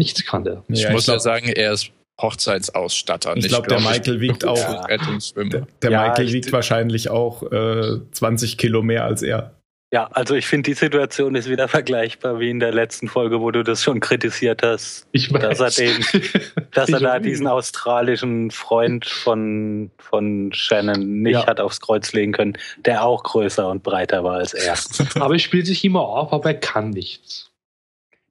[0.00, 0.64] Nichts kann der.
[0.68, 3.30] Ich Ja, muss ja sagen, er ist Hochzeitsausstatter.
[3.36, 4.82] Ich nicht, glaub, der Michael wiegt auch- Ja.
[4.84, 5.50] Rettungsschwimmer.
[5.50, 9.54] Der, der Ja, Michael ich- wiegt wahrscheinlich auch äh, 20 Kilo mehr als er.
[9.94, 13.52] Ja, also ich finde, die Situation ist wieder vergleichbar wie in der letzten Folge, wo
[13.52, 16.04] du das schon kritisiert hast, Ich Dass er den-
[16.72, 21.46] dass er da diesen australischen Freund von, von Shannon nicht Ja.
[21.46, 24.74] hat aufs Kreuz legen können, der auch größer und breiter war als er.
[25.22, 27.52] Aber er spielt sich immer auf, aber er kann nichts.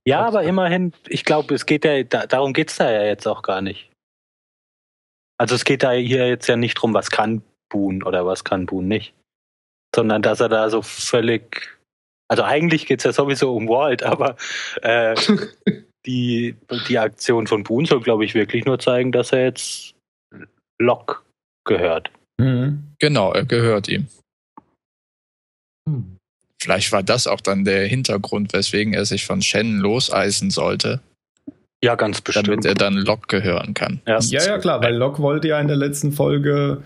[0.06, 3.42] Ja, aber immerhin, ich glaube, es geht ja, da, darum geht's da ja jetzt auch
[3.42, 3.90] gar nicht.
[5.38, 8.66] Also es geht da hier jetzt ja nicht drum, was kann Boone oder was kann
[8.66, 9.14] Boone nicht.
[9.96, 11.78] Sondern dass er da so völlig.
[12.30, 14.38] Also eigentlich geht's ja sowieso um Walt, aber
[14.82, 15.16] äh,
[16.06, 16.56] die,
[16.88, 19.94] die Aktion von Boone soll, glaube ich, wirklich nur zeigen, dass er jetzt
[20.82, 21.18] Locke
[21.68, 22.12] gehört.
[22.40, 22.84] Mhm.
[23.00, 24.08] Genau, er gehört ihm.
[25.88, 26.18] Hm.
[26.62, 31.02] Vielleicht war das auch dann der Hintergrund, weswegen er sich von Shannon loseisen sollte,
[31.84, 32.48] Ja, ganz bestimmt.
[32.48, 34.02] damit er dann Locke gehören kann.
[34.08, 34.20] Ja.
[34.20, 36.82] Ja, ja, klar, weil Locke wollte ja in der letzten Folge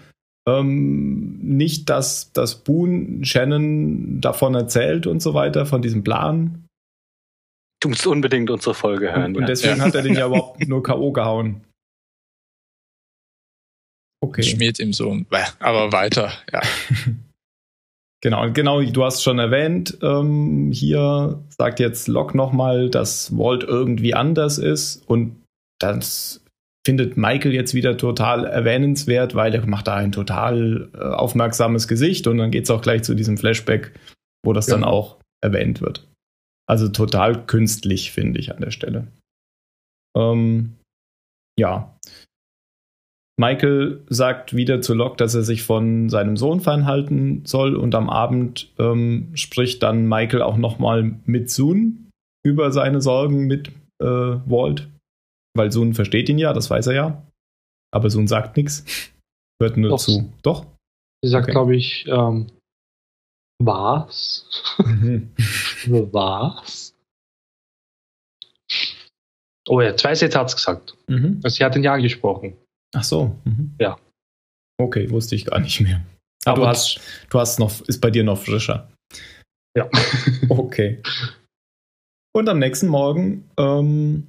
[0.48, 6.64] ähm, nicht, dass, dass Boone Shannon davon erzählt und so weiter, von diesem Plan.
[7.82, 9.36] du musst unbedingt unsere Folge hören.
[9.36, 9.48] Und ja.
[9.48, 9.84] deswegen Ja.
[9.86, 11.12] hat er den ja überhaupt nur K.O.
[11.12, 11.62] gehauen.
[14.24, 14.42] Okay.
[14.42, 15.16] Schmiert ihm so
[15.60, 16.62] aber weiter, ja.
[18.24, 23.62] Genau, und genau, du hast schon erwähnt, ähm, hier sagt jetzt Locke nochmal, dass Walt
[23.64, 25.44] irgendwie anders ist und
[25.80, 26.44] das
[26.88, 32.28] findet Michael jetzt wieder total erwähnenswert, weil er macht da ein total äh, aufmerksames Gesicht
[32.28, 33.92] und dann geht es auch gleich zu diesem Flashback,
[34.46, 34.92] wo das dann Genau.
[34.94, 36.08] auch erwähnt wird.
[36.66, 39.08] Also total künstlich, finde ich an der Stelle.
[40.18, 40.78] Ähm,
[41.60, 41.94] ja.
[43.38, 48.10] Michael sagt wieder zu Locke, dass er sich von seinem Sohn fernhalten soll und am
[48.10, 52.10] Abend ähm, spricht dann Michael auch nochmal mit Soon
[52.46, 54.88] über seine Sorgen mit äh, Walt,
[55.58, 57.28] weil Soon versteht ihn ja, das weiß er ja,
[57.94, 58.86] aber Soon sagt nichts,
[59.62, 60.00] hört nur Doch.
[60.00, 60.32] zu.
[60.44, 60.66] Doch?
[61.24, 61.52] Sie sagt, Okay.
[61.54, 62.48] glaube ich, ähm,
[63.60, 64.46] was?
[64.78, 65.32] Mhm.
[66.12, 66.94] was?
[69.70, 70.96] Oh ja, zwei Sätze hat es gesagt.
[71.08, 71.42] Mhm.
[71.44, 72.56] Also sie hat ihn ja angesprochen.
[72.96, 73.36] Ach so.
[73.44, 73.76] Mhm.
[73.80, 73.98] Ja.
[74.80, 76.06] Okay, wusste ich gar nicht mehr.
[76.46, 78.90] Du Aber- hast, du hast noch, ist bei dir noch frischer.
[79.76, 79.90] Ja.
[80.50, 81.02] Okay.
[82.34, 84.28] Und am nächsten Morgen, ähm,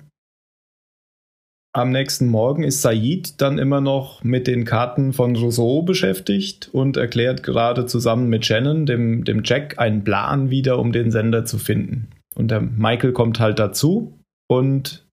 [1.78, 6.96] am nächsten Morgen ist Said dann immer noch mit den Karten von Rousseau beschäftigt und
[6.96, 11.56] erklärt gerade zusammen mit Shannon, dem, dem Jack, einen Plan wieder, um den Sender zu
[11.56, 12.08] finden.
[12.34, 15.06] Und der Michael kommt halt dazu und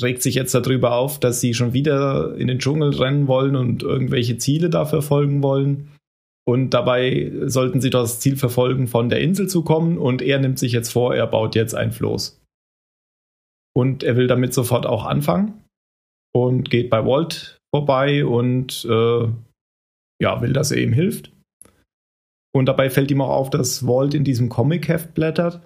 [0.00, 3.82] regt sich jetzt darüber auf, dass sie schon wieder in den Dschungel rennen wollen und
[3.82, 5.90] irgendwelche Ziele da verfolgen wollen.
[6.46, 9.98] Und dabei sollten sie das Ziel verfolgen, von der Insel zu kommen.
[9.98, 12.40] Und er nimmt sich jetzt vor, er baut jetzt ein Floß.
[13.74, 15.62] Und er will damit sofort auch anfangen
[16.34, 19.28] und geht bei Walt vorbei und äh,
[20.22, 21.32] ja, will, dass er ihm hilft.
[22.54, 25.60] Und dabei fällt ihm auch auf, dass Walt in diesem Comic-Heft blättert,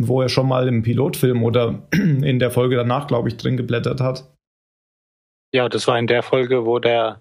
[0.00, 4.00] wo er schon mal im Pilotfilm oder in der Folge danach, glaube ich, drin geblättert
[4.00, 4.32] hat.
[5.54, 7.20] Ja, das war in der Folge, wo der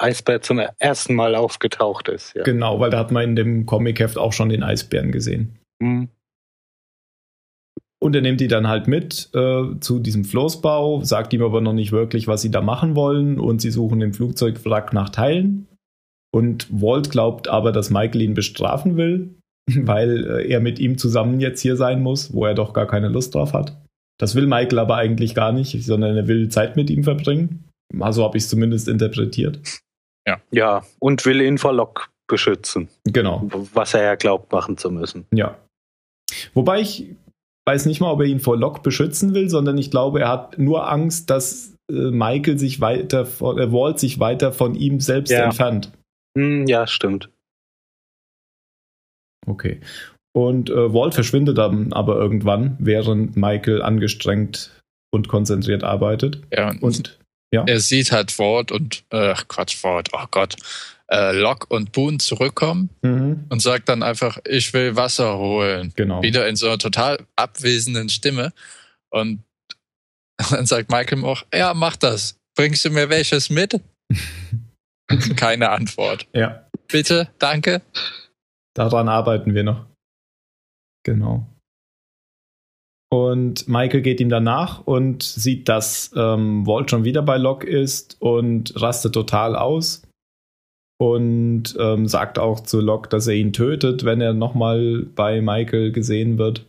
[0.00, 2.34] Eisbär zum ersten Mal aufgetaucht ist.
[2.36, 2.44] Ja.
[2.44, 5.58] Genau, weil da hat man in dem Comic-Heft auch schon den Eisbären gesehen.
[5.80, 6.08] Mhm.
[8.00, 11.72] Und er nimmt die dann halt mit äh, zu diesem Floßbau, sagt ihm aber noch
[11.72, 15.66] nicht wirklich, was sie da machen wollen und sie suchen im Flugzeugwrack nach Teilen.
[16.30, 19.34] Und Walt glaubt aber, dass Michael ihn bestrafen will,
[19.74, 23.08] weil äh, er mit ihm zusammen jetzt hier sein muss, wo er doch gar keine
[23.08, 23.76] Lust drauf hat.
[24.20, 27.64] Das will Michael aber eigentlich gar nicht, sondern er will Zeit mit ihm verbringen.
[27.98, 29.60] Also habe ich es zumindest interpretiert.
[30.26, 30.40] Ja.
[30.50, 32.88] Ja, und will ihn vor Locke beschützen.
[33.04, 33.48] Genau.
[33.72, 35.26] Was er ja glaubt, machen zu müssen.
[35.32, 35.56] Ja.
[36.52, 37.06] Wobei ich
[37.68, 40.58] weiß nicht mal, ob er ihn vor Locke beschützen will, sondern ich glaube, er hat
[40.58, 45.44] nur Angst, dass äh, Michael sich weiter, äh, Walt sich weiter von ihm selbst ja.
[45.44, 45.92] entfernt.
[46.34, 47.28] Hm, ja, stimmt.
[49.46, 49.80] Okay.
[50.34, 54.70] Und äh, Walt verschwindet dann aber irgendwann, während Michael angestrengt
[55.10, 56.40] und konzentriert arbeitet.
[56.50, 57.18] Ja, und
[57.52, 57.64] ja.
[57.66, 60.56] er sieht halt Walt und, äh, Quatsch, Walt, oh Gott,
[61.10, 63.46] äh, Locke und Boone zurückkommen mhm.
[63.48, 65.92] und sagt dann einfach, ich will Wasser holen.
[65.96, 66.22] Genau.
[66.22, 68.52] Wieder in so einer total abwesenden Stimme.
[69.10, 69.42] Und
[70.50, 72.36] dann sagt Michael auch, ja, mach das.
[72.56, 73.80] Bringst du mir welches mit?
[75.36, 76.28] Keine Antwort.
[76.34, 76.68] Ja.
[76.88, 77.82] Bitte, danke.
[78.74, 79.86] Daran arbeiten wir noch.
[81.04, 81.46] Genau.
[83.10, 88.20] Und Michael geht ihm danach und sieht, dass ähm, Walt schon wieder bei Locke ist
[88.20, 90.02] und rastet total aus
[91.00, 95.92] und ähm, sagt auch zu Locke, dass er ihn tötet, wenn er nochmal bei Michael
[95.92, 96.66] gesehen wird.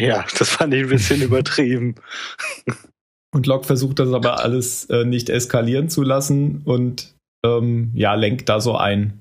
[0.00, 1.96] Ja, das fand ich ein bisschen übertrieben.
[3.34, 8.48] Und Locke versucht das aber alles äh, nicht eskalieren zu lassen und ähm, ja, lenkt
[8.48, 9.20] da so ein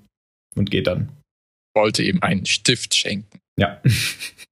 [0.56, 1.10] und geht dann.
[1.76, 3.40] Wollte ihm einen Stift schenken.
[3.60, 3.82] Ja.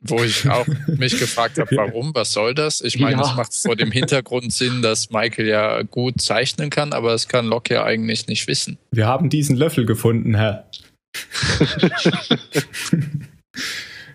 [0.00, 2.80] Wo ich auch mich gefragt habe, warum, was soll das?
[2.80, 7.10] Ich meine, es macht vor dem Hintergrund Sinn, dass Michael ja gut zeichnen kann, aber
[7.10, 8.78] das kann Locke ja eigentlich nicht wissen.
[8.92, 10.70] Wir haben diesen Löffel gefunden, Herr.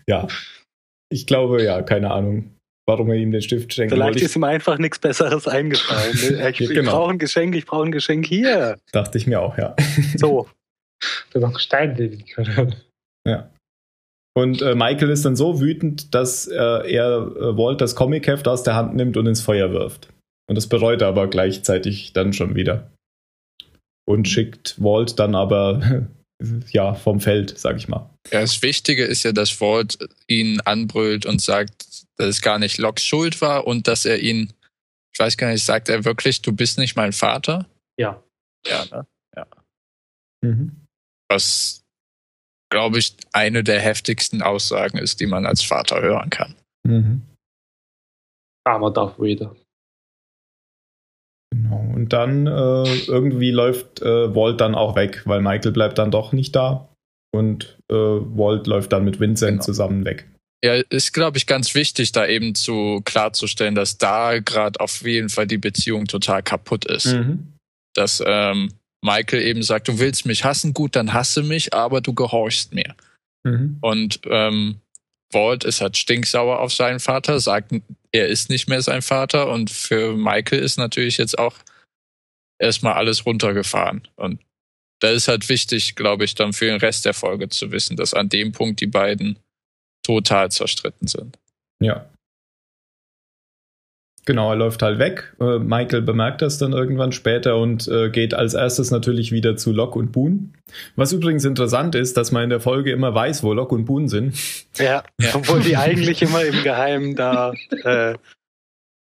[0.08, 0.28] ja.
[1.10, 2.56] Ich glaube, ja, keine Ahnung,
[2.88, 3.94] warum er ihm den Stift schenkt.
[3.94, 6.14] Vielleicht ist ihm einfach nichts Besseres eingefallen.
[6.50, 6.92] Ich, ich genau.
[6.92, 8.78] brauche ein Geschenk, ich brauche ein Geschenk hier.
[8.92, 9.76] Dachte ich mir auch, ja.
[10.16, 10.48] So.
[11.32, 12.76] Da noch Stein legen können.
[13.28, 13.50] Ja.
[14.36, 18.64] Und äh, Michael ist dann so wütend, dass äh, er äh, Walt das Comicheft aus
[18.64, 20.10] der Hand nimmt und ins Feuer wirft.
[20.48, 22.92] Und das bereut er aber gleichzeitig dann schon wieder.
[24.06, 26.08] Und schickt Walt dann aber
[26.72, 28.10] ja vom Feld, sag ich mal.
[28.32, 32.80] Ja, das Wichtige ist ja, dass Walt ihn anbrüllt und sagt, dass es gar nicht
[32.80, 34.52] Locks Schuld war und dass er ihn,
[35.14, 37.68] ich weiß gar nicht, sagt er wirklich, du bist nicht mein Vater?
[38.00, 38.22] Ja.
[38.66, 39.08] Ja, ne?
[39.36, 39.46] Ja.
[40.42, 40.86] Mhm.
[41.30, 41.83] Was
[42.74, 46.56] glaube ich, eine der heftigsten Aussagen ist, die man als Vater hören kann.
[46.84, 47.22] Mhm.
[48.66, 49.56] Armer Darth Vader.
[51.52, 51.92] Genau.
[51.94, 56.34] Und dann äh, irgendwie läuft äh, Walt dann auch weg, weil Michael bleibt dann doch
[56.34, 56.90] nicht da.
[57.32, 59.64] Und äh, Walt läuft dann mit Vincent genau.
[59.64, 60.28] zusammen weg.
[60.66, 65.30] Ja, ist, glaube ich, ganz wichtig, da eben zu klarzustellen, dass da gerade auf jeden
[65.30, 67.14] Fall die Beziehung total kaputt ist.
[67.14, 67.54] Mhm.
[67.94, 68.72] Dass ähm,
[69.04, 72.96] Michael eben sagt, du willst mich hassen, gut, dann hasse mich, aber du gehorchst mir.
[73.44, 73.78] Mhm.
[73.82, 74.80] Und ähm,
[75.32, 77.74] Walt ist halt stinksauer auf seinen Vater, sagt,
[78.12, 81.56] er ist nicht mehr sein Vater und für Michael ist natürlich jetzt auch
[82.60, 84.08] erstmal alles runtergefahren.
[84.16, 84.40] Und
[85.02, 88.14] da ist halt wichtig, glaube ich, dann für den Rest der Folge zu wissen, dass
[88.14, 89.38] an dem Punkt die beiden
[90.06, 91.38] total zerstritten sind.
[91.82, 92.10] Ja.
[94.26, 95.36] Genau, er läuft halt weg.
[95.42, 99.74] Äh, Michael bemerkt das dann irgendwann später und äh, geht als erstes natürlich wieder zu
[99.74, 100.50] Locke und Boone.
[100.96, 104.08] Was übrigens interessant ist, dass man in der Folge immer weiß, wo Locke und Boone
[104.08, 104.36] sind.
[104.78, 105.30] Ja, ja.
[105.34, 108.16] obwohl die eigentlich immer im Geheimen da äh,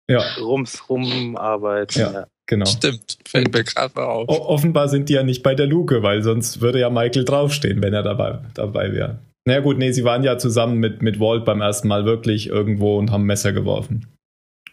[0.09, 0.21] ja.
[0.39, 2.01] rums rumarbeiten.
[2.01, 2.65] Ja, ja, genau.
[2.65, 4.29] Stimmt, fällt mir gerade auf.
[4.29, 7.83] O offenbar sind die ja nicht bei der Luke, weil sonst würde ja Michael draufstehen,
[7.83, 9.19] wenn er dabei, dabei wäre.
[9.45, 12.97] Naja gut, nee, sie waren ja zusammen mit, mit Walt beim ersten Mal wirklich irgendwo
[12.97, 14.05] und haben Messer geworfen.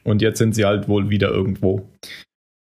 [0.09, 1.87] Und jetzt sind sie halt wohl wieder irgendwo.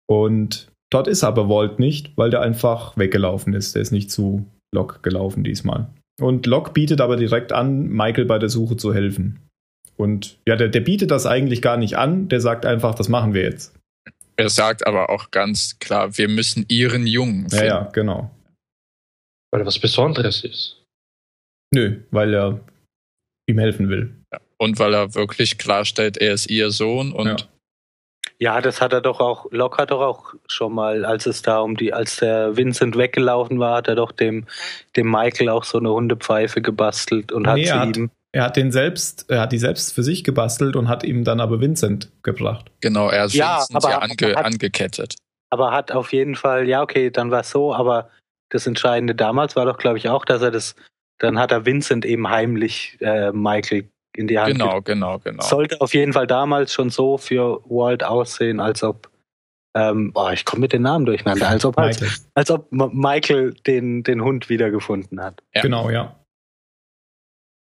[0.07, 3.75] Und dort ist aber Walt nicht, weil der einfach weggelaufen ist.
[3.75, 5.87] Der ist nicht zu Locke gelaufen diesmal.
[6.19, 9.39] Und Locke bietet aber direkt an, Michael bei der Suche zu helfen.
[9.95, 12.27] Und ja, der, der bietet das eigentlich gar nicht an.
[12.27, 13.73] Der sagt einfach, das machen wir jetzt.
[14.35, 17.65] Er sagt aber auch ganz klar, wir müssen ihren Jungen finden.
[17.65, 18.31] Ja, ja, genau.
[19.51, 20.83] Weil er was Besonderes ist.
[21.73, 22.59] Nö, weil er
[23.47, 24.13] ihm helfen will.
[24.33, 27.27] Ja, und weil er wirklich klarstellt, er ist ihr Sohn und.
[27.27, 28.55] Ja.
[28.55, 28.61] ja.
[28.61, 31.75] das hat er doch auch, Locke hat doch auch schon mal, als es da um
[31.75, 34.45] die, als der Vincent weggelaufen war, hat er doch dem,
[34.95, 38.11] dem Michael auch so eine Hundepfeife gebastelt und nee, hat sie ihm.
[38.31, 41.39] Er hat den selbst, er hat die selbst für sich gebastelt und hat ihm dann
[41.39, 42.69] aber Vincent gebracht.
[42.79, 45.15] Genau, er hat ja, Vincent aber, ja ange, hat, angekettet.
[45.49, 48.09] Aber hat auf jeden Fall, ja, okay, dann war es so, aber
[48.49, 50.75] das Entscheidende damals war doch, glaube ich, auch, dass er das,
[51.17, 53.89] dann hat er Vincent eben heimlich äh, Michael
[54.19, 55.41] in die Hand Genau, genau, genau.
[55.41, 59.09] Sollte auf jeden Fall damals schon so für Walt aussehen, als ob,
[59.75, 64.03] ähm, oh, ich komme mit den Namen durcheinander, als ob, als, als ob Michael den,
[64.03, 65.41] den Hund wiedergefunden hat.
[65.55, 65.61] Ja.
[65.61, 66.15] Genau, ja.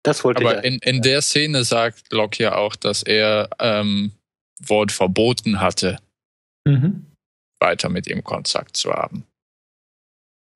[0.03, 0.65] Das wollte Aber ich.
[0.65, 4.13] in, in der Szene sagt Locke ja auch, dass er ähm,
[4.59, 5.99] Walt verboten hatte,
[6.65, 7.05] mhm.
[7.59, 9.25] weiter mit ihm Kontakt zu haben.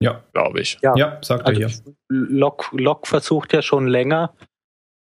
[0.01, 0.23] Ja.
[0.33, 0.79] Glaube ich.
[0.81, 1.77] Ja, ja sagt also er hier.
[2.09, 4.33] Locke, Locke versucht ja schon länger,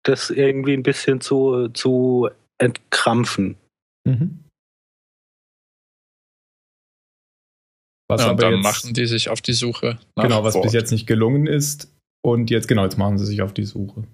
[0.05, 3.57] das irgendwie ein bisschen zu, zu entkrampfen.
[4.07, 4.45] Mhm.
[8.11, 9.99] Was ja, aber dann jetzt, machen die sich auf die Suche.
[10.17, 10.65] genau, was Wort.
[10.65, 11.95] bis jetzt nicht gelungen ist.
[12.25, 14.05] Und jetzt, genau, jetzt machen sie sich auf die Suche.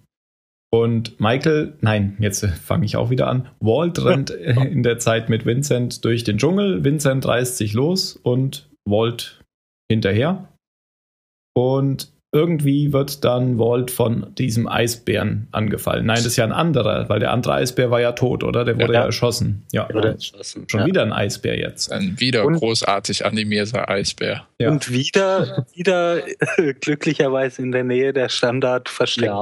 [0.73, 3.49] Und Michael, nein, jetzt fange ich auch wieder an.
[3.61, 6.83] Walt rennt in der Zeit mit Vincent durch den Dschungel.
[6.83, 9.40] Vincent reißt sich los und Walt
[9.88, 10.49] hinterher.
[11.57, 16.05] Und irgendwie wird dann Walt von diesem Eisbären angefallen.
[16.07, 18.64] Nein, das ist ja ein anderer, weil der andere Eisbär war ja tot, oder?
[18.64, 19.62] Der wurde ja, ja erschossen.
[19.73, 20.66] Ja, erschossen.
[20.68, 20.87] schon ja.
[20.87, 21.92] wieder ein Eisbär jetzt.
[21.92, 24.49] Ein wieder und, großartig animierter Eisbär.
[24.59, 24.70] Ja.
[24.70, 26.23] Und wieder, wieder
[26.81, 29.33] glücklicherweise in der Nähe der Standard versteckt.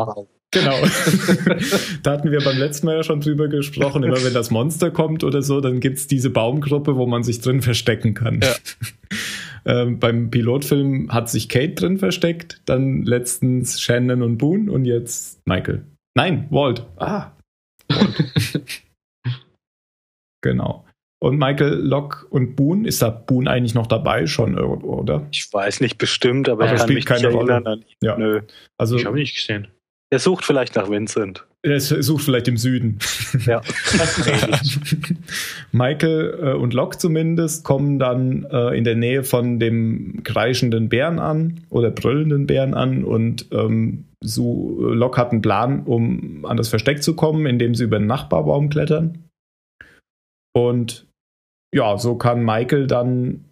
[0.53, 0.77] Genau.
[2.03, 4.03] da hatten wir beim letzten Mal ja schon drüber gesprochen.
[4.03, 7.41] Immer wenn das Monster kommt oder so, dann gibt es diese Baumgruppe, wo man sich
[7.41, 8.41] drin verstecken kann.
[8.43, 8.53] Ja.
[9.65, 15.47] ähm, beim Pilotfilm hat sich Kate drin versteckt, dann letztens Shannon und Boone und jetzt
[15.47, 15.85] Michael.
[16.15, 16.87] Nein, Walt.
[16.97, 17.33] Ah.
[17.89, 18.63] Walt.
[20.43, 20.85] genau.
[21.23, 25.25] Und Michael Locke und Boone, ist da Boone eigentlich noch dabei schon irgendwo, oder?
[25.31, 27.77] Ich weiß nicht bestimmt, aber, aber ich kann mich keine nicht erinnern Rolle.
[27.77, 27.97] an ihn.
[28.03, 28.19] Ja.
[28.19, 28.41] Nö.
[28.77, 29.69] Also, ich habe nicht gesehen.
[30.11, 31.47] Er sucht vielleicht nach Vincent.
[31.65, 32.99] Er sucht vielleicht im Süden.
[33.47, 33.61] Ja.
[35.73, 41.21] Michael äh, und Locke zumindest kommen dann äh, in der Nähe von dem kreischenden Bären
[41.21, 46.69] an oder brüllenden Bären an und ähm, so, Locke hat einen Plan, um an das
[46.69, 49.25] Versteck zu kommen, indem sie über den Nachbarbaum klettern.
[50.55, 51.07] Und
[51.75, 53.45] ja, so kann Michael dann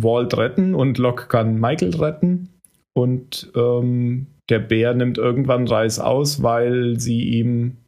[0.00, 2.48] Walt retten und Locke kann Michael retten.
[2.94, 7.78] Und ähm, der Bär nimmt irgendwann Reis aus, weil sie ihm,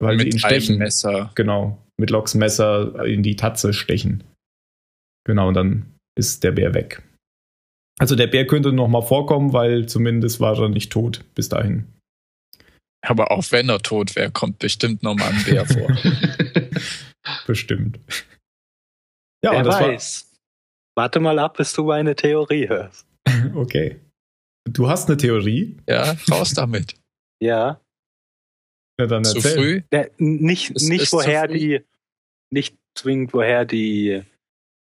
[0.00, 0.78] weil mit sie ihn stechen.
[0.78, 1.30] Messer.
[1.34, 4.24] Genau, mit Locks Messer in die Tatze stechen.
[5.24, 7.02] Genau, und dann ist der Bär weg.
[7.98, 11.86] Also der Bär könnte noch mal vorkommen, weil zumindest war er nicht tot bis dahin.
[13.06, 15.88] Aber auch wenn er tot wäre, kommt bestimmt noch mal ein Bär vor.
[17.46, 18.00] bestimmt.
[19.44, 20.30] Ja, Wer das weiß.
[20.94, 21.04] War...
[21.04, 23.06] Warte mal ab, bis du meine Theorie hörst.
[23.54, 24.00] okay.
[24.72, 25.76] Du hast eine Theorie?
[25.88, 26.94] Ja, raus damit.
[27.40, 27.80] ja.
[28.98, 29.56] Ja, dann zu erzähl.
[29.56, 29.82] früh?
[29.92, 31.84] Ja, nicht, ist, nicht ist woher die,
[32.50, 34.22] nicht zwingend woher die,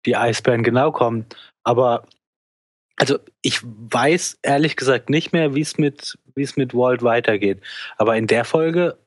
[0.06, 1.26] die Eisbären genau kommen,
[1.63, 2.08] aber
[2.98, 7.60] also ich weiß ehrlich gesagt nicht mehr, wie es mit, wie es mit Walt weitergeht.
[7.98, 8.98] Aber in der Folge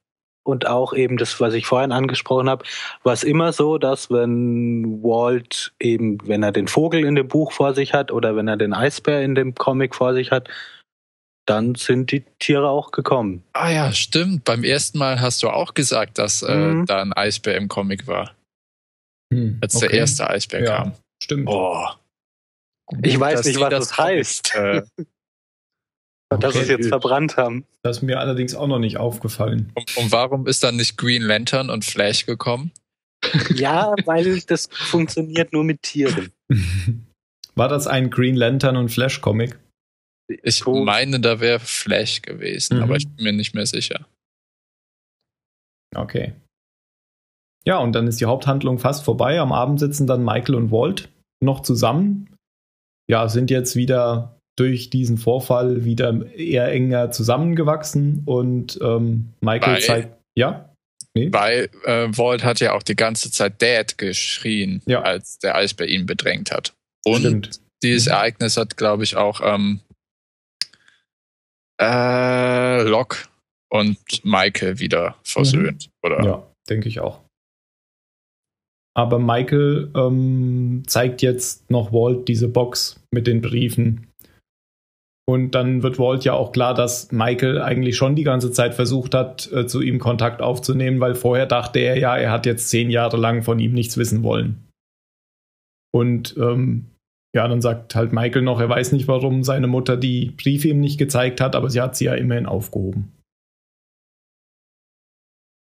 [0.45, 2.65] und auch eben das, was ich vorhin angesprochen habe,
[3.03, 7.51] war es immer so, dass wenn Walt eben, wenn er den Vogel in dem Buch
[7.53, 10.49] vor sich hat oder wenn er den Eisbär in dem Comic vor sich hat,
[11.47, 13.43] dann sind die Tiere auch gekommen.
[13.53, 14.45] Ah ja, stimmt.
[14.45, 16.87] Beim ersten Mal hast du auch gesagt, dass äh, mhm.
[16.87, 18.35] da ein Eisbär im Comic war.
[19.33, 19.89] Hm, als okay.
[19.89, 20.93] der erste Eisbär ja, kam.
[21.23, 21.49] Stimmt.
[21.49, 21.87] Oh.
[23.03, 24.55] Ich weiß nicht, was das, das heißt.
[24.55, 24.83] Äh,
[26.35, 26.43] Okay.
[26.43, 27.65] Dass sie es jetzt verbrannt haben.
[27.83, 29.73] Das ist mir allerdings auch noch nicht aufgefallen.
[29.75, 32.73] Und, und warum ist dann nicht Green Lantern und Flash gekommen?
[33.55, 36.31] Ja, weil das funktioniert nur mit Tieren.
[37.55, 39.59] War das ein Green Lantern und Flash Comic?
[40.43, 42.83] Ich meine, da wäre Flash gewesen, mhm.
[42.83, 44.07] aber ich bin mir nicht mehr sicher.
[45.95, 46.35] Okay.
[47.67, 49.41] Ja, und dann ist die Haupthandlung fast vorbei.
[49.41, 51.09] Am Abend sitzen dann Michael und Walt
[51.41, 52.35] noch zusammen.
[53.09, 59.83] Ja, sind jetzt wieder durch diesen Vorfall wieder eher enger zusammengewachsen und ähm, Michael Weil,
[59.83, 60.71] zeigt, ja?
[61.17, 61.29] Nee?
[61.33, 65.03] Weil äh, Walt hat ja auch die ganze Zeit Dad geschrien, ja.
[65.03, 66.75] als der Eisbär ihn bedrängt hat.
[67.05, 67.61] Und Stimmt.
[67.83, 69.81] dieses Ereignis hat, glaube ich, auch ähm,
[71.81, 73.19] äh, Locke
[73.71, 76.09] und Michael wieder versöhnt, mhm.
[76.09, 76.25] oder?
[76.25, 77.21] Ja, denke ich auch.
[78.97, 84.07] Aber Michael ähm, zeigt jetzt noch Walt diese Box mit den Briefen.
[85.27, 89.15] Und dann wird Walt ja auch klar, dass Michael eigentlich schon die ganze Zeit versucht
[89.15, 92.91] hat, äh, zu ihm Kontakt aufzunehmen, weil vorher dachte er ja, er hat jetzt zehn
[92.91, 94.69] Jahre lang von ihm nichts wissen wollen.
[95.93, 96.91] Und ähm,
[97.35, 100.81] ja, dann sagt halt Michael noch, er weiß nicht, warum seine Mutter die Briefe ihm
[100.81, 103.13] nicht gezeigt hat, aber sie hat sie ja immerhin aufgehoben.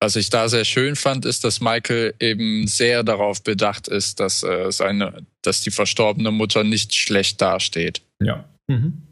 [0.02, 4.42] Was ich da sehr schön fand, ist, dass Michael eben sehr darauf bedacht ist, dass
[4.42, 8.00] äh, seine, dass die verstorbene Mutter nicht schlecht dasteht.
[8.22, 8.48] Ja.
[8.68, 9.09] Mhm.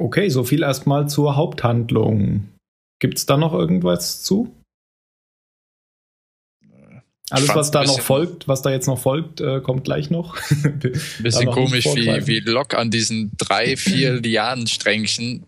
[0.00, 2.48] Okay, so viel erstmal zur Haupthandlung.
[3.00, 4.54] Gibt es da noch irgendwas zu?
[7.28, 10.36] Alles, was da noch folgt, was da jetzt noch folgt, äh, kommt gleich noch.
[11.20, 15.44] bisschen noch komisch, wie, wie Locke an diesen drei, vier Lianensträngchen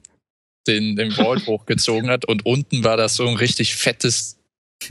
[0.68, 4.38] den, den Vault hochgezogen hat und unten war das so ein richtig fettes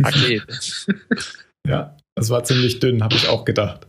[0.01, 0.87] Paket.
[1.67, 3.87] ja, das war ziemlich dünn, habe ich auch gedacht.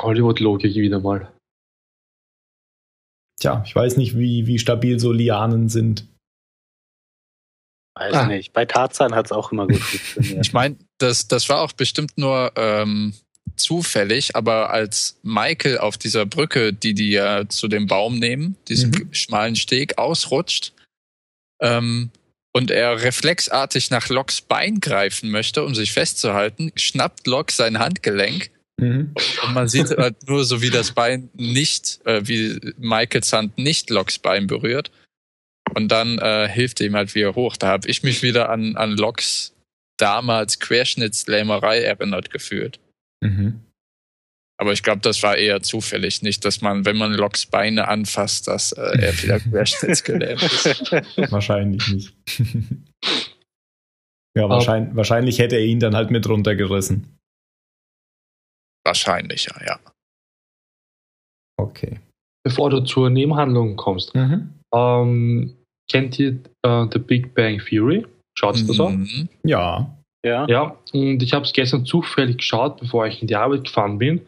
[0.00, 1.30] Hollywood-Logik wieder mal.
[3.42, 6.06] Tja, ich weiß nicht, wie, wie stabil so Lianen sind.
[7.98, 8.26] Weiß ah.
[8.26, 8.52] nicht.
[8.52, 10.46] Bei Tarzan hat es auch immer gut funktioniert.
[10.46, 13.14] ich meine, das, das war auch bestimmt nur ähm,
[13.56, 18.92] zufällig, aber als Michael auf dieser Brücke, die die ja zu dem Baum nehmen, diesem
[18.92, 19.12] mhm.
[19.12, 20.72] schmalen Steg, ausrutscht
[21.60, 22.12] ähm,
[22.52, 28.52] und er reflexartig nach Locks Bein greifen möchte, um sich festzuhalten, schnappt Lock sein Handgelenk
[28.82, 29.14] mhm.
[29.46, 33.90] und man sieht halt nur so, wie das Bein nicht, äh, wie Michaels Hand nicht
[33.90, 34.90] Locks Bein berührt.
[35.74, 37.56] Und dann äh, hilft er ihm halt wieder hoch.
[37.56, 39.54] Da habe ich mich wieder an, an Locks
[39.96, 42.78] damals Querschnittslähmerei erinnert gefühlt.
[43.22, 43.60] Mhm.
[44.58, 48.46] Aber ich glaube, das war eher zufällig, nicht, dass man, wenn man Locks Beine anfasst,
[48.48, 50.92] dass äh, er wieder querschnittsgelähmt ist.
[51.32, 52.14] Wahrscheinlich nicht.
[54.36, 57.18] ja, wahrscheinlich, wahrscheinlich hätte er ihn dann halt mit runtergerissen.
[58.84, 59.78] Wahrscheinlich, ja.
[61.60, 62.00] Okay.
[62.44, 64.50] Bevor du zur Nebenhandlung kommst, mhm.
[64.74, 65.56] ähm,
[65.90, 68.06] kennt ihr uh, The Big Bang Theory?
[68.36, 68.90] Schaut es das auch?
[68.90, 69.28] Mhm.
[69.44, 69.94] Ja.
[70.24, 70.46] Ja.
[70.48, 74.26] Ja, und ich habe es gestern zufällig geschaut, bevor ich in die Arbeit gefahren bin.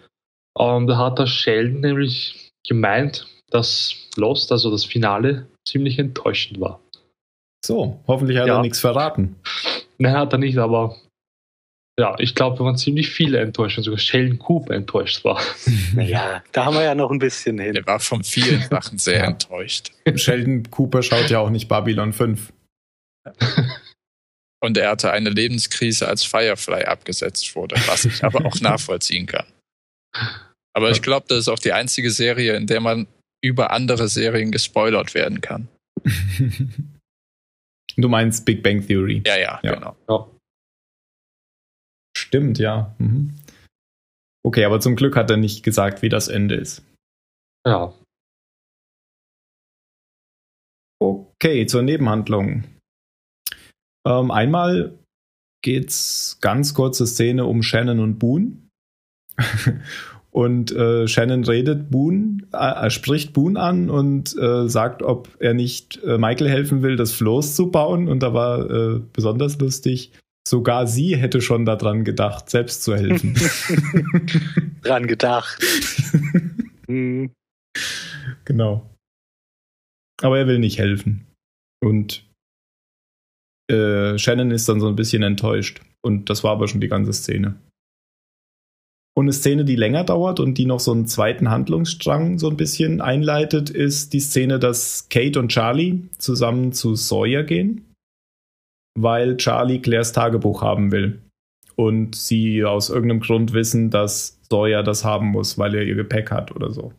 [0.56, 6.80] Und da hat der Sheldon nämlich gemeint, dass Lost, also das Finale, ziemlich enttäuschend war.
[7.64, 8.56] So, hoffentlich hat ja.
[8.56, 9.36] er nichts verraten.
[9.98, 10.96] Nein, hat er nicht, aber
[11.98, 15.40] ja, ich glaube, wir waren ziemlich viele enttäuscht, sogar Sheldon Cooper enttäuscht war.
[15.94, 17.76] Naja, da haben wir ja noch ein bisschen hin.
[17.76, 19.24] Er war von vielen Sachen sehr ja.
[19.26, 19.92] enttäuscht.
[20.16, 22.52] Sheldon Cooper schaut ja auch nicht Babylon 5.
[24.60, 29.44] Und er hatte eine Lebenskrise, als Firefly abgesetzt wurde, was ich aber auch nachvollziehen kann.
[30.72, 33.06] Aber ich glaube, das ist auch die einzige Serie, in der man
[33.44, 35.68] über andere Serien gespoilert werden kann.
[37.96, 39.22] Du meinst Big Bang Theory?
[39.26, 39.74] Ja, ja, ja.
[39.74, 39.96] genau.
[40.08, 40.26] Ja.
[42.34, 42.92] Stimmt, ja.
[42.98, 43.32] Mhm.
[44.44, 46.82] Okay, aber zum Glück hat er nicht gesagt, wie das Ende ist.
[47.64, 47.94] Ja.
[51.00, 52.64] Okay, zur Nebenhandlung.
[54.04, 54.98] Ähm, einmal
[55.62, 58.56] geht's ganz kurze Szene um Shannon und Boone.
[60.32, 66.02] und äh, Shannon redet Boone, äh, spricht Boone an und äh, sagt, ob er nicht
[66.02, 68.08] äh, Michael helfen will, das Floß zu bauen.
[68.08, 70.10] Und da war äh, besonders lustig.
[70.46, 73.34] Sogar sie hätte schon daran gedacht, selbst zu helfen.
[74.82, 75.62] Dran gedacht.
[76.86, 77.30] hm.
[78.44, 78.90] Genau.
[80.22, 81.26] Aber er will nicht helfen.
[81.82, 82.24] Und
[83.70, 85.80] äh, Shannon ist dann so ein bisschen enttäuscht.
[86.02, 87.58] Und das war aber schon die ganze Szene.
[89.16, 92.56] Und eine Szene, die länger dauert und die noch so einen zweiten Handlungsstrang so ein
[92.56, 97.93] bisschen einleitet, ist die Szene, dass Kate und Charlie zusammen zu Sawyer gehen,
[98.98, 101.20] weil Charlie Claires Tagebuch haben will.
[101.76, 106.30] Und sie aus irgendeinem Grund wissen, dass Sawyer das haben muss, weil er ihr Gepäck
[106.30, 106.92] hat oder so.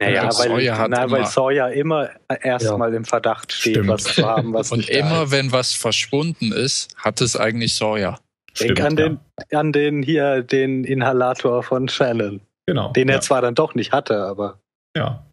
[0.00, 2.10] Naja, weil, Sawyer, na, weil Sawyer immer
[2.42, 2.96] erstmal ja.
[2.98, 3.88] im Verdacht steht, Stimmt.
[3.88, 8.18] was zu haben, was Und immer, wenn was verschwunden ist, hat es eigentlich Sawyer.
[8.60, 9.20] Denk an den,
[9.50, 9.60] ja.
[9.60, 12.40] an den hier, den Inhalator von Shannon.
[12.66, 12.92] Genau.
[12.92, 14.58] Den er zwar dann doch nicht hatte, aber.
[14.96, 15.24] Ja.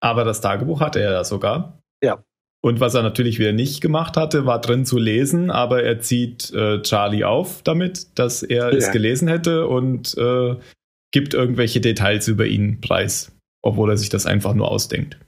[0.00, 1.78] Aber das Tagebuch hatte er ja sogar.
[2.02, 2.22] Ja.
[2.64, 6.52] Und was er natürlich wieder nicht gemacht hatte, war drin zu lesen, aber er zieht
[6.52, 8.78] äh, Charlie auf damit, dass er ja.
[8.78, 10.54] es gelesen hätte und äh,
[11.12, 13.32] gibt irgendwelche Details über ihn preis
[13.62, 15.18] obwohl er sich das einfach nur ausdenkt.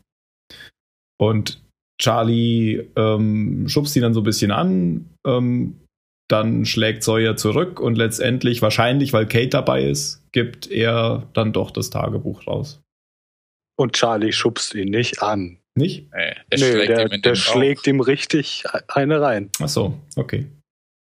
[1.18, 1.62] Und
[2.01, 5.80] Charlie ähm, schubst ihn dann so ein bisschen an, ähm,
[6.28, 11.70] dann schlägt Sawyer zurück und letztendlich, wahrscheinlich weil Kate dabei ist, gibt er dann doch
[11.70, 12.80] das Tagebuch raus.
[13.76, 15.59] Und Charlie schubst ihn nicht an.
[15.77, 16.12] Nicht?
[16.12, 19.51] Nee, der nee, schlägt, der, ihm, der schlägt ihm richtig eine rein.
[19.61, 20.47] Ach so, okay.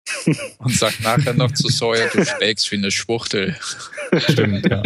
[0.58, 3.56] Und sagt nachher noch zu Sawyer, du schlägst wie eine Schwuchtel.
[4.18, 4.82] Stimmt, ja.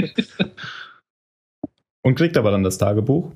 [2.02, 3.32] Und kriegt aber dann das Tagebuch.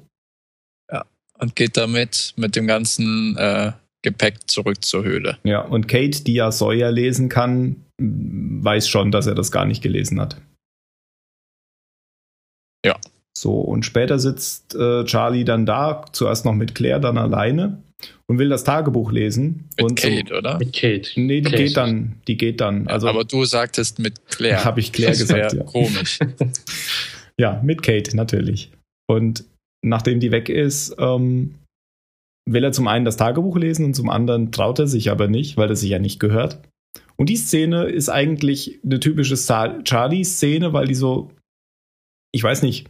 [0.91, 1.05] Ja,
[1.39, 3.73] und geht damit mit dem ganzen äh,
[4.03, 5.39] Gepäck zurück zur Höhle.
[5.45, 9.83] Ja, und Kate, die ja Sawyer lesen kann, weiß schon, dass er das gar nicht
[9.83, 10.37] gelesen hat.
[12.85, 12.99] Ja.
[13.43, 17.83] So, und später sitzt äh, Charlie dann da, zuerst noch mit Claire, dann alleine
[18.29, 19.69] und will das Tagebuch lesen.
[19.77, 20.59] Mit und Kate, so, oder?
[20.59, 21.11] Mit Kate.
[21.17, 21.65] Nee, die Kate.
[21.65, 22.87] geht dann, die geht dann.
[22.87, 24.65] Also, aber du sagtest mit Claire.
[24.65, 25.65] Habe ich Claire das gesagt, ja.
[25.65, 26.21] Komisch.
[27.37, 28.71] ja, mit Kate, natürlich.
[29.11, 29.45] Und
[29.85, 31.57] nachdem die weg ist, ähm,
[32.49, 35.57] will er zum einen das Tagebuch lesen und zum anderen traut er sich aber nicht,
[35.57, 36.61] weil er sich ja nicht gehört.
[37.17, 41.33] Und die Szene ist eigentlich eine typische Charlie-Szene, weil die so,
[42.33, 42.89] ich weiß nicht,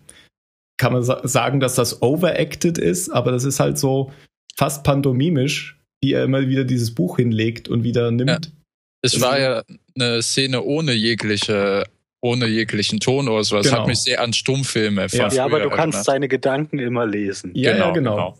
[0.83, 4.13] kann man sagen, dass das overacted ist, aber das ist halt so
[4.57, 8.29] fast pantomimisch, wie er immer wieder dieses Buch hinlegt und wieder nimmt.
[8.29, 8.53] Ja.
[9.01, 9.63] Es war ja
[9.95, 11.85] eine Szene ohne jegliche
[12.21, 13.65] ohne jeglichen Ton oder sowas.
[13.65, 13.77] Genau.
[13.77, 15.29] Das hat mich sehr an Stummfilme ja.
[15.29, 16.05] ja, aber du kannst erinnert.
[16.05, 17.53] seine Gedanken immer lesen.
[17.55, 17.87] Ja, genau.
[17.87, 18.15] Ja, genau.
[18.17, 18.39] genau.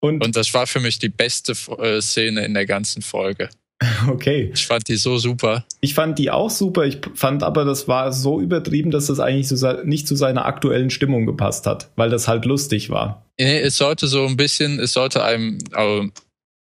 [0.00, 3.48] Und, und das war für mich die beste äh, Szene in der ganzen Folge.
[4.08, 4.50] Okay.
[4.54, 5.64] Ich fand die so super.
[5.80, 6.84] Ich fand die auch super.
[6.84, 10.90] Ich fand aber, das war so übertrieben, dass das eigentlich so nicht zu seiner aktuellen
[10.90, 13.26] Stimmung gepasst hat, weil das halt lustig war.
[13.38, 16.08] Nee, es sollte so ein bisschen, es sollte einem, also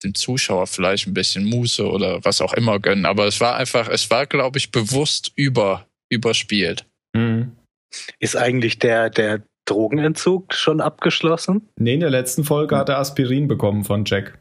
[0.03, 3.89] dem Zuschauer vielleicht ein bisschen Muße oder was auch immer gönnen, aber es war einfach,
[3.89, 6.87] es war, glaube ich, bewusst über, überspielt.
[7.15, 7.53] Mhm.
[8.19, 11.69] Ist eigentlich der, der Drogenentzug schon abgeschlossen?
[11.77, 14.39] Nee, in der letzten Folge hat er Aspirin bekommen von Jack.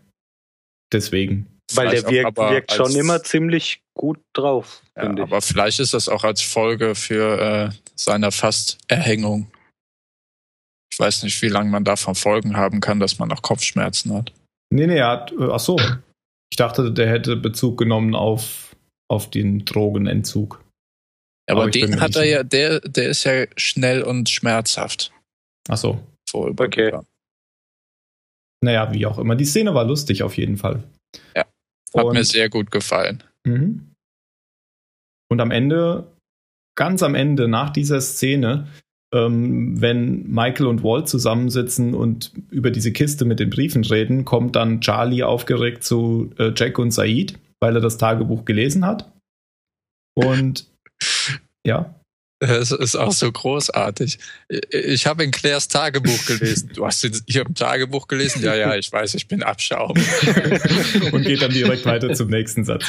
[0.91, 1.59] Deswegen.
[1.76, 4.82] Weil der wirkt, wirkt schon immer ziemlich gut drauf.
[4.95, 9.51] Ja, aber vielleicht ist das auch als Folge für äh, seiner Fast-Erhängung.
[10.91, 14.34] Ich weiß nicht, wie lange man davon Folgen haben kann, dass man noch Kopfschmerzen hat.
[14.72, 15.32] Nee, nee, er hat.
[15.32, 15.78] Äh, ach so.
[16.51, 18.76] Ich dachte, der hätte Bezug genommen auf,
[19.07, 20.63] auf den Drogenentzug.
[21.49, 25.11] Aber, aber den hat er ja, der, der ist ja schnell und schmerzhaft.
[25.67, 25.99] Ach so.
[26.34, 26.99] Okay.
[28.61, 29.36] Naja, wie auch immer.
[29.36, 30.84] Die Szene war lustig auf jeden Fall.
[31.36, 31.45] Ja.
[31.95, 33.23] Hat und, mir sehr gut gefallen.
[33.45, 33.93] Mhm.
[35.31, 36.11] Und am Ende,
[36.75, 38.67] ganz am Ende, nach dieser Szene,
[39.13, 44.55] ähm, wenn Michael und Walt zusammensitzen und über diese Kiste mit den Briefen reden, kommt
[44.55, 49.11] dann Charlie aufgeregt zu äh, Jack und Said, weil er das Tagebuch gelesen hat.
[50.15, 50.67] Und
[51.65, 51.95] ja.
[52.41, 54.17] Es ist auch so großartig.
[54.69, 56.71] Ich habe in Claires Tagebuch gelesen.
[56.73, 58.41] Du hast hier im Tagebuch gelesen?
[58.41, 59.91] Ja, ja, ich weiß, ich bin Abschaum.
[61.11, 62.85] und geht dann direkt weiter zum nächsten Satz.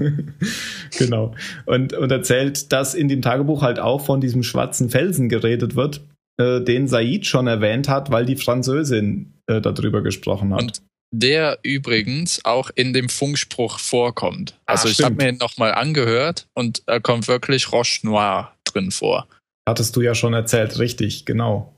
[0.98, 1.34] genau.
[1.66, 6.02] Und, und erzählt, dass in dem Tagebuch halt auch von diesem schwarzen Felsen geredet wird,
[6.38, 10.62] äh, den Said schon erwähnt hat, weil die Französin äh, darüber gesprochen hat.
[10.62, 14.56] Und der übrigens auch in dem Funkspruch vorkommt.
[14.66, 18.90] Also Ach, ich habe mir ihn nochmal angehört und da kommt wirklich Roche Noir drin
[18.90, 19.28] vor.
[19.68, 21.76] Hattest du ja schon erzählt, richtig, genau.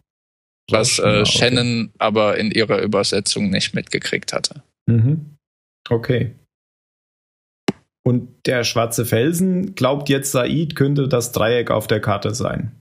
[0.71, 1.95] Was äh, Shannon okay.
[1.99, 4.63] aber in ihrer Übersetzung nicht mitgekriegt hatte.
[4.87, 5.37] Mhm.
[5.89, 6.35] Okay.
[8.05, 12.73] Und der schwarze Felsen glaubt jetzt, Said könnte das Dreieck auf der Karte sein.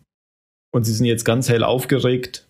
[0.74, 2.48] Und sie sind jetzt ganz hell aufgeregt,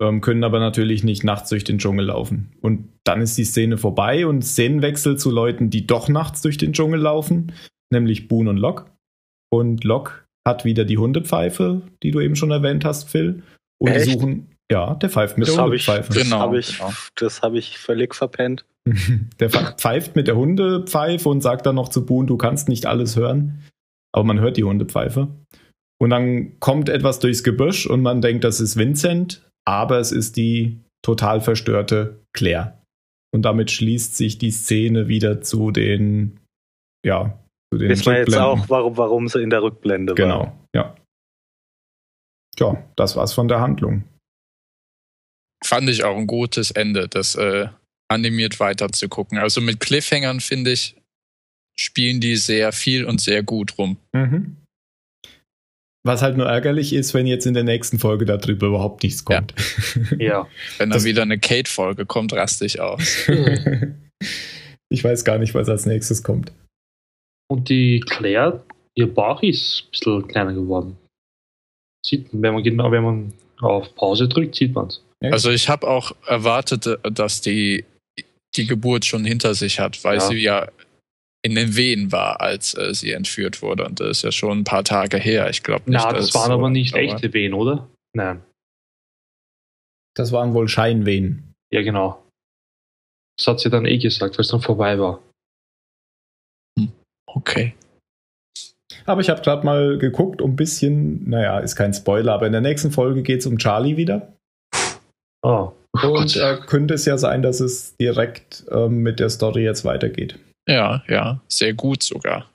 [0.00, 2.52] ähm, können aber natürlich nicht nachts durch den Dschungel laufen.
[2.60, 6.72] Und dann ist die Szene vorbei und Szenenwechsel zu Leuten, die doch nachts durch den
[6.72, 7.52] Dschungel laufen,
[7.90, 8.90] nämlich Boone und Locke.
[9.50, 13.42] Und Locke hat wieder die Hundepfeife, die du eben schon erwähnt hast, Phil.
[13.78, 14.06] Und Echt?
[14.06, 16.08] die suchen, ja, der pfeift mit das der Hundepfeife.
[16.10, 16.92] Ich, das genau, habe ich, genau.
[17.16, 18.64] Das hab ich völlig verpennt.
[19.40, 23.16] der pfeift mit der Hundepfeife und sagt dann noch zu Boone, du kannst nicht alles
[23.16, 23.62] hören.
[24.12, 25.28] Aber man hört die Hundepfeife.
[26.00, 30.36] Und dann kommt etwas durchs Gebüsch und man denkt, das ist Vincent, aber es ist
[30.36, 32.78] die total verstörte Claire.
[33.32, 36.40] Und damit schließt sich die Szene wieder zu den,
[37.06, 37.41] ja, zu den
[37.80, 40.58] Wissen wir jetzt auch, warum, warum sie in der Rückblende genau, war.
[40.72, 40.96] Genau, ja.
[42.56, 44.04] Tja, das war's von der Handlung.
[45.64, 47.68] Fand ich auch ein gutes Ende, das äh,
[48.08, 49.38] animiert weiter zu gucken.
[49.38, 50.96] Also mit Cliffhangern, finde ich,
[51.76, 53.96] spielen die sehr viel und sehr gut rum.
[54.12, 54.56] Mhm.
[56.04, 59.54] Was halt nur ärgerlich ist, wenn jetzt in der nächsten Folge darüber überhaupt nichts kommt.
[60.18, 60.26] Ja.
[60.26, 60.48] ja.
[60.78, 63.28] Wenn dann wieder eine Kate-Folge kommt, raste ich aus.
[64.88, 66.52] ich weiß gar nicht, was als nächstes kommt.
[67.48, 68.64] Und die Claire,
[68.94, 70.96] ihr Bauch ist ein bisschen kleiner geworden.
[72.04, 75.02] Sieht, wenn man genau, wenn man auf Pause drückt, sieht man es.
[75.20, 77.84] Also ich habe auch erwartet, dass die
[78.56, 80.20] die Geburt schon hinter sich hat, weil ja.
[80.20, 80.68] sie ja
[81.44, 83.84] in den Wehen war, als äh, sie entführt wurde.
[83.86, 85.50] Und das ist ja schon ein paar Tage her.
[85.50, 86.00] Ich glaube nicht.
[86.00, 87.88] Na, das waren so, aber nicht echte Wehen, oder?
[88.14, 88.42] Nein.
[90.14, 91.54] Das waren wohl Scheinwehen.
[91.72, 92.22] Ja, genau.
[93.38, 95.20] Das hat sie dann eh gesagt, weil es dann vorbei war.
[97.34, 97.74] Okay.
[99.06, 102.52] Aber ich habe gerade mal geguckt, um ein bisschen, naja, ist kein Spoiler, aber in
[102.52, 104.32] der nächsten Folge geht es um Charlie wieder.
[105.42, 105.72] Oh.
[106.02, 109.84] oh Und da könnte es ja sein, dass es direkt ähm, mit der Story jetzt
[109.84, 110.38] weitergeht.
[110.68, 112.48] Ja, ja, sehr gut sogar.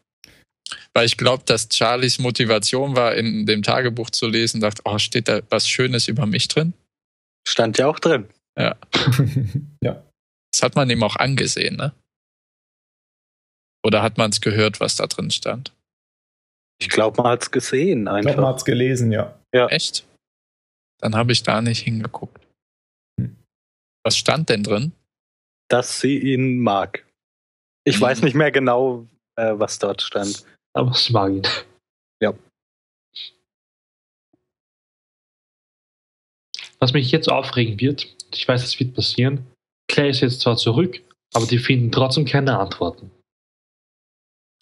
[0.93, 5.27] Weil ich glaube, dass Charlies Motivation war, in dem Tagebuch zu lesen, dachte, oh, steht
[5.27, 6.73] da was Schönes über mich drin?
[7.47, 8.27] Stand ja auch drin.
[8.57, 8.75] Ja.
[9.83, 10.03] ja.
[10.51, 11.93] Das hat man ihm auch angesehen, ne?
[13.87, 15.73] Oder hat man es gehört, was da drin stand?
[16.77, 18.19] Ich glaube, man hat es gesehen einfach.
[18.19, 19.39] Ich glaube, man hat es gelesen, ja.
[19.55, 19.67] ja.
[19.67, 20.05] Echt?
[20.99, 22.45] Dann habe ich da nicht hingeguckt.
[23.17, 23.37] Hm.
[24.03, 24.91] Was stand denn drin?
[25.69, 27.05] Dass sie ihn mag.
[27.85, 28.01] Ich hm.
[28.01, 29.07] weiß nicht mehr genau,
[29.37, 30.45] äh, was dort stand.
[30.73, 31.47] Aber es mag ihn.
[32.21, 32.33] Ja.
[36.79, 39.47] Was mich jetzt aufregen wird, ich weiß, es wird passieren,
[39.89, 41.01] Claire ist jetzt zwar zurück,
[41.33, 43.11] aber die finden trotzdem keine Antworten.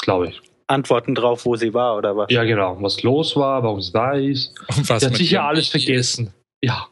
[0.06, 0.42] Glaube ich.
[0.68, 2.28] Antworten drauf, wo sie war oder was?
[2.30, 2.82] Ja, genau.
[2.82, 4.54] Was los war, warum sie da ist.
[4.76, 6.32] Und was sie hat sicher alles vergessen.
[6.64, 6.88] Ja.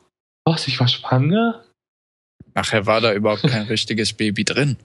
[0.46, 1.64] Was, ich war schwanger?
[2.56, 4.78] Nachher war da überhaupt kein richtiges Baby drin.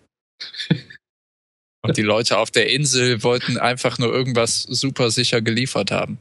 [1.82, 6.18] Und die Leute auf der Insel wollten einfach nur irgendwas super sicher geliefert haben.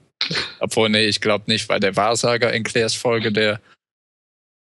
[0.60, 3.62] Obwohl, nee, ich glaube nicht, weil der Wahrsager in Claires Folge, der,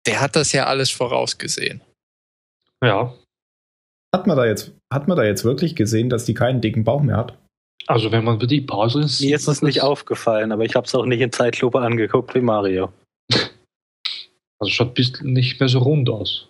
[0.06, 1.82] der hat das ja alles vorausgesehen.
[2.84, 3.14] Ja.
[4.14, 7.02] Hat man da jetzt, hat man da jetzt wirklich gesehen, dass die keinen dicken Bauch
[7.02, 7.38] mehr hat?
[7.88, 9.22] Also wenn man die Pause ist.
[9.22, 12.42] Mir ist es nicht aufgefallen, aber ich habe es auch nicht in Zeitlupe angeguckt wie
[12.42, 12.92] Mario.
[14.60, 16.48] Also schaut nicht mehr so rund aus.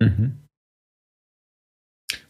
[0.00, 0.38] Mhm.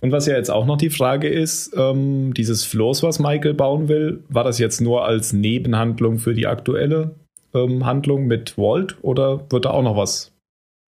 [0.01, 3.89] Und was ja jetzt auch noch die Frage ist, ähm, dieses Floß, was Michael bauen
[3.89, 7.15] will, war das jetzt nur als Nebenhandlung für die aktuelle
[7.53, 10.33] ähm, Handlung mit Walt oder wird da auch noch was,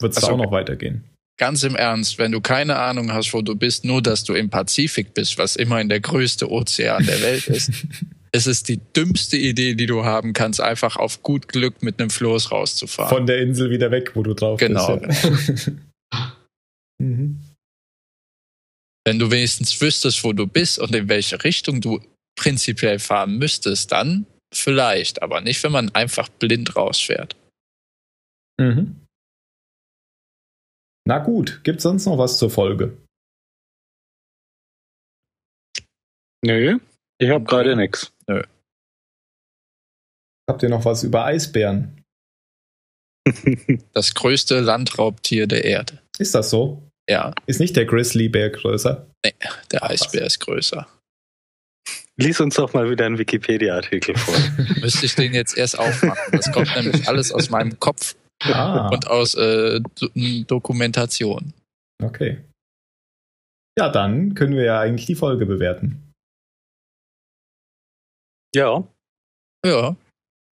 [0.00, 1.04] wird es also, da auch noch weitergehen?
[1.42, 4.48] Ganz im Ernst, wenn du keine Ahnung hast, wo du bist, nur dass du im
[4.48, 7.72] Pazifik bist, was immerhin der größte Ozean der Welt ist,
[8.32, 12.10] es ist die dümmste Idee, die du haben kannst, einfach auf gut Glück mit einem
[12.10, 13.08] Floß rauszufahren.
[13.08, 14.98] Von der Insel wieder weg, wo du drauf genau.
[14.98, 15.72] bist.
[16.14, 16.36] Ja.
[17.00, 17.40] mhm.
[19.04, 22.00] Wenn du wenigstens wüsstest, wo du bist und in welche Richtung du
[22.38, 27.34] prinzipiell fahren müsstest, dann vielleicht, aber nicht, wenn man einfach blind rausfährt.
[28.60, 29.01] Mhm.
[31.04, 32.96] Na gut, gibt's sonst noch was zur Folge?
[36.44, 36.78] Nö,
[37.18, 38.12] ich habe gerade nichts.
[38.26, 38.42] Nö.
[40.48, 42.02] Habt ihr noch was über Eisbären?
[43.92, 46.00] das größte Landraubtier der Erde.
[46.18, 46.82] Ist das so?
[47.08, 47.32] Ja.
[47.46, 49.08] Ist nicht der Grizzlybär größer?
[49.24, 49.34] Nee,
[49.70, 50.86] der Eisbär ist größer.
[52.16, 54.34] Lies uns doch mal wieder einen Wikipedia-Artikel vor.
[54.80, 56.18] Müsste ich den jetzt erst aufmachen.
[56.32, 58.88] Das kommt nämlich alles aus meinem Kopf ah.
[58.88, 59.80] und aus äh,
[60.46, 61.52] Dokumentation.
[62.02, 62.38] Okay.
[63.78, 66.12] Ja, dann können wir ja eigentlich die Folge bewerten.
[68.54, 68.86] Ja.
[69.64, 69.96] Ja.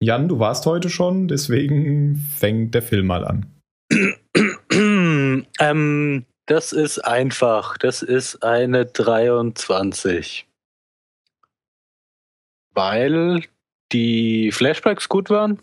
[0.03, 3.45] Jan, du warst heute schon, deswegen fängt der Film mal an.
[5.59, 7.77] ähm, das ist einfach.
[7.77, 10.47] Das ist eine 23.
[12.73, 13.43] Weil
[13.91, 15.59] die Flashbacks gut waren.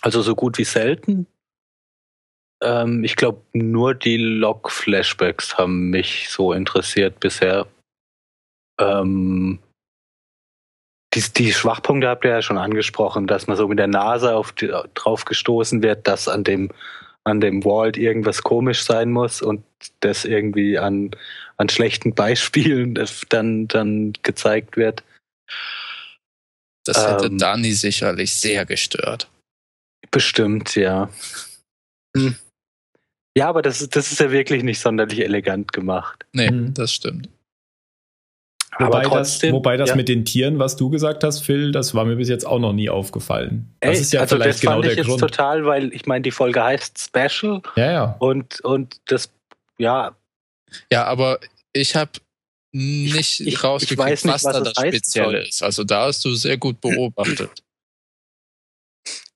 [0.00, 1.26] Also so gut wie selten.
[2.62, 7.66] Ähm, ich glaube, nur die Log-Flashbacks haben mich so interessiert bisher.
[8.80, 9.58] Ähm,
[11.14, 14.52] die, die Schwachpunkte habt ihr ja schon angesprochen, dass man so mit der Nase auf
[14.52, 16.70] die, drauf gestoßen wird, dass an dem
[17.24, 19.64] an dem Walt irgendwas komisch sein muss und
[20.00, 21.12] das irgendwie an,
[21.56, 22.94] an schlechten Beispielen
[23.28, 25.04] dann, dann gezeigt wird.
[26.84, 29.30] Das hätte ähm, Dani sicherlich sehr gestört.
[30.10, 31.10] Bestimmt, ja.
[32.16, 32.36] Hm.
[33.36, 36.26] Ja, aber das, das ist ja wirklich nicht sonderlich elegant gemacht.
[36.32, 36.74] Nee, mhm.
[36.74, 37.28] das stimmt.
[38.78, 39.96] Wobei trotzdem, das, wobei das ja.
[39.96, 42.72] mit den Tieren, was du gesagt hast, Phil, das war mir bis jetzt auch noch
[42.72, 43.74] nie aufgefallen.
[43.80, 45.20] Das Ey, ist ja also vielleicht das genau fand ich der jetzt Grund.
[45.20, 47.60] total, weil ich meine, die Folge heißt Special.
[47.76, 48.16] Ja, ja.
[48.18, 49.30] Und, und das,
[49.78, 50.16] ja.
[50.90, 51.38] Ja, aber
[51.74, 52.12] ich habe
[52.72, 55.62] nicht ich, ich, rausgekriegt, ich nicht, was, was da das Spezielle ist.
[55.62, 57.62] Also da hast du sehr gut beobachtet.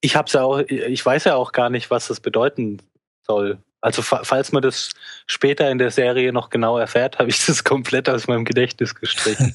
[0.01, 2.81] Ich hab's ja auch, ich weiß ja auch gar nicht, was das bedeuten
[3.27, 3.59] soll.
[3.87, 4.91] Also falls man das
[5.29, 9.55] später in der Serie noch genau erfährt, habe ich das komplett aus meinem Gedächtnis gestrichen.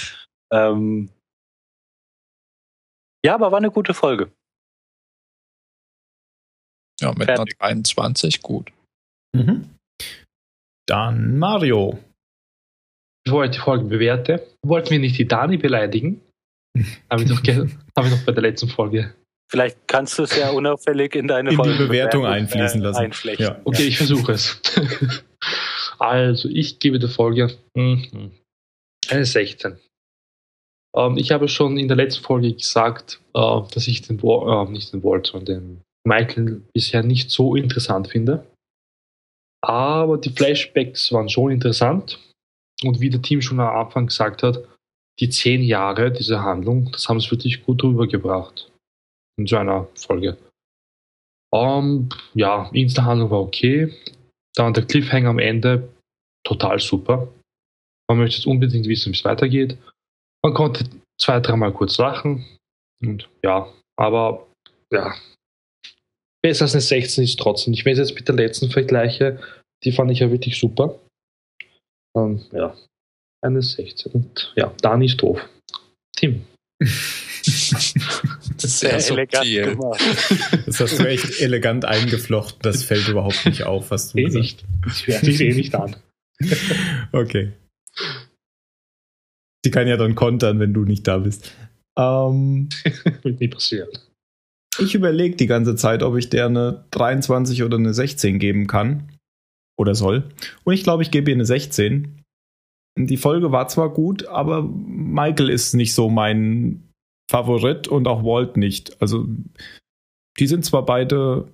[0.52, 1.10] ähm
[3.26, 4.30] ja, aber war eine gute Folge.
[7.00, 7.56] Ja, mit Fertig.
[7.58, 8.70] einer 23 gut.
[9.34, 9.74] Mhm.
[10.86, 11.98] Dann Mario.
[13.24, 16.22] Bevor ich die Folge bewerte, wollten wir nicht die Dani beleidigen.
[17.10, 19.12] habe ich, noch, hab ich noch bei der letzten Folge
[19.52, 23.12] Vielleicht kannst du es ja unauffällig in deine in die Bewertung einfließen äh, lassen.
[23.36, 23.60] Ja.
[23.64, 24.58] Okay, ich versuche es.
[25.98, 28.32] also, ich gebe der Folge mhm,
[29.10, 29.76] eine 16.
[30.96, 34.94] Ähm, ich habe schon in der letzten Folge gesagt, äh, dass ich den, äh, nicht
[34.94, 38.46] den Walt, sondern den Michael bisher nicht so interessant finde.
[39.62, 42.18] Aber die Flashbacks waren schon interessant.
[42.82, 44.64] Und wie der Team schon am Anfang gesagt hat,
[45.20, 48.71] die zehn Jahre dieser Handlung, das haben sie wirklich gut rübergebracht.
[49.38, 50.36] In so einer Folge.
[51.52, 53.92] Um, ähm, ja, Insta-Handlung war okay.
[54.54, 55.88] Dann der Cliffhanger am Ende,
[56.44, 57.28] total super.
[58.08, 59.78] Man möchte jetzt unbedingt wissen, wie es weitergeht.
[60.42, 60.84] Man konnte
[61.20, 62.44] zwei, dreimal kurz lachen.
[63.02, 64.46] Und ja, aber
[64.92, 65.14] ja,
[66.42, 67.72] besser als eine 16 ist trotzdem.
[67.72, 69.40] Ich wenn ich jetzt mit der letzten vergleiche,
[69.84, 70.98] die fand ich ja wirklich super.
[72.16, 72.76] Ähm, ja,
[73.42, 74.12] eine 16.
[74.12, 75.40] Und ja, Dani ist doof.
[76.16, 76.44] Tim.
[77.44, 80.00] Sehr, Sehr elegant gemacht.
[80.66, 82.60] Das hast du echt elegant eingeflochten.
[82.62, 84.64] Das fällt überhaupt nicht auf, was du eh nicht.
[84.86, 85.96] Ich höre mich eh nicht an.
[87.12, 87.52] Okay.
[89.64, 91.52] Sie kann ja dann kontern, wenn du nicht da bist.
[91.96, 92.68] Ähm,
[93.22, 93.90] Wird nie passieren.
[94.78, 99.12] Ich überlege die ganze Zeit, ob ich der eine 23 oder eine 16 geben kann.
[99.78, 100.28] Oder soll.
[100.64, 102.21] Und ich glaube, ich gebe ihr eine 16.
[102.98, 106.88] Die Folge war zwar gut, aber Michael ist nicht so mein
[107.30, 109.00] Favorit und auch Walt nicht.
[109.00, 109.26] Also,
[110.38, 111.48] die sind zwar beide,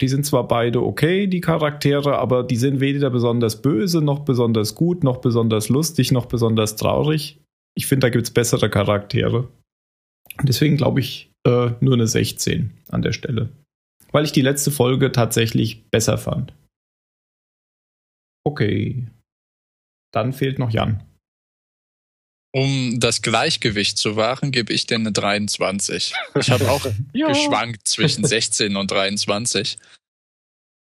[0.00, 4.76] die sind zwar beide okay, die Charaktere, aber die sind weder besonders böse, noch besonders
[4.76, 7.40] gut, noch besonders lustig, noch besonders traurig.
[7.76, 9.48] Ich finde, da gibt es bessere Charaktere.
[10.42, 13.48] Deswegen glaube ich äh, nur eine 16 an der Stelle.
[14.12, 16.54] Weil ich die letzte Folge tatsächlich besser fand.
[18.44, 19.08] Okay.
[20.12, 21.04] Dann fehlt noch Jan.
[22.50, 26.14] Um das Gleichgewicht zu wahren, gebe ich dir eine 23.
[26.40, 29.76] Ich habe auch geschwankt zwischen 16 und 23.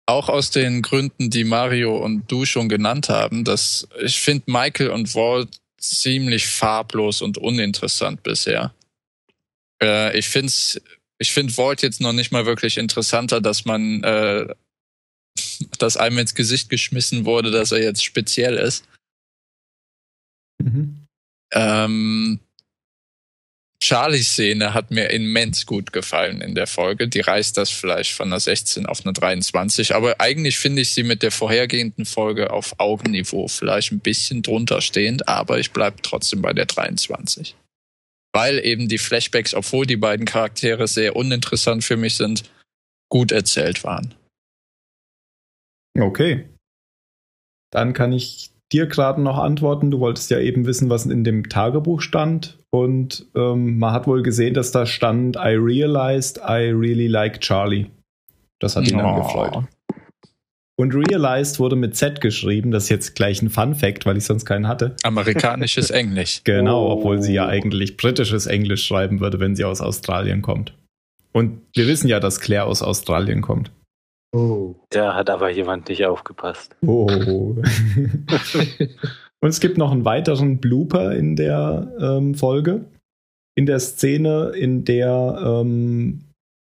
[0.08, 4.90] Auch aus den Gründen, die Mario und du schon genannt haben, dass ich finde Michael
[4.90, 8.74] und Walt ziemlich farblos und uninteressant bisher.
[9.82, 10.52] Äh, ich finde
[11.20, 14.48] ich find Walt jetzt noch nicht mal wirklich interessanter, dass man, äh,
[15.78, 18.86] dass einem ins Gesicht geschmissen wurde, dass er jetzt speziell ist.
[21.54, 22.40] Ähm,
[23.84, 27.08] Charlies Szene hat mir immens gut gefallen in der Folge.
[27.08, 29.96] Die reißt das vielleicht von einer 16 auf eine 23.
[29.96, 33.48] Aber eigentlich finde ich sie mit der vorhergehenden Folge auf Augenniveau.
[33.48, 37.56] Vielleicht ein bisschen drunter stehend, aber ich bleibe trotzdem bei der 23.
[38.34, 42.44] Weil eben die Flashbacks, obwohl die beiden Charaktere sehr uninteressant für mich sind,
[43.10, 44.14] gut erzählt waren.
[46.00, 46.48] Okay.
[47.72, 49.92] Dann kann ich dir gerade noch antworten.
[49.92, 52.58] Du wolltest ja eben wissen, was in dem Tagebuch stand.
[52.70, 57.88] Und ähm, man hat wohl gesehen, dass da stand, I realized I really like Charlie.
[58.60, 59.04] Das hat ihn oh.
[59.04, 59.64] dann gefreut.
[60.78, 62.72] Und realized wurde mit Z geschrieben.
[62.72, 64.96] Das ist jetzt gleich ein Fun Fact, weil ich sonst keinen hatte.
[65.04, 66.42] Amerikanisches Englisch.
[66.44, 66.92] genau, oh.
[66.94, 70.74] obwohl sie ja eigentlich britisches Englisch schreiben würde, wenn sie aus Australien kommt.
[71.34, 73.72] Und wir wissen ja, dass Claire aus Australien kommt.
[74.34, 74.76] Oh.
[74.90, 76.76] Da hat aber jemand nicht aufgepasst.
[76.86, 77.06] Oh.
[79.44, 82.86] Und es gibt noch einen weiteren Blooper in der ähm, Folge.
[83.56, 86.22] In der Szene, in der ähm,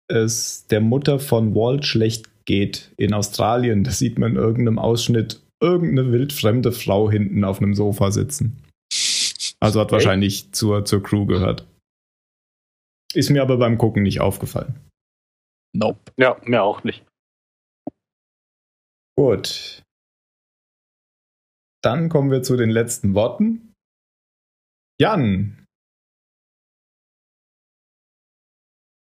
[0.08, 3.84] es der Mutter von Walt schlecht geht in Australien.
[3.84, 8.62] Da sieht man in irgendeinem Ausschnitt irgendeine wildfremde Frau hinten auf einem Sofa sitzen.
[9.60, 9.92] Also hat okay.
[9.96, 11.66] wahrscheinlich zur, zur Crew gehört.
[13.12, 14.76] Ist mir aber beim Gucken nicht aufgefallen.
[15.72, 15.98] Nope.
[16.16, 17.04] Ja, mir auch nicht.
[19.20, 19.84] Gut.
[21.84, 23.74] Dann kommen wir zu den letzten Worten.
[24.98, 25.66] Jan.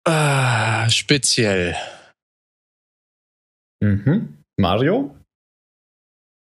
[0.06, 1.74] Ah, speziell.
[3.82, 4.44] Mhm.
[4.56, 5.18] Mario?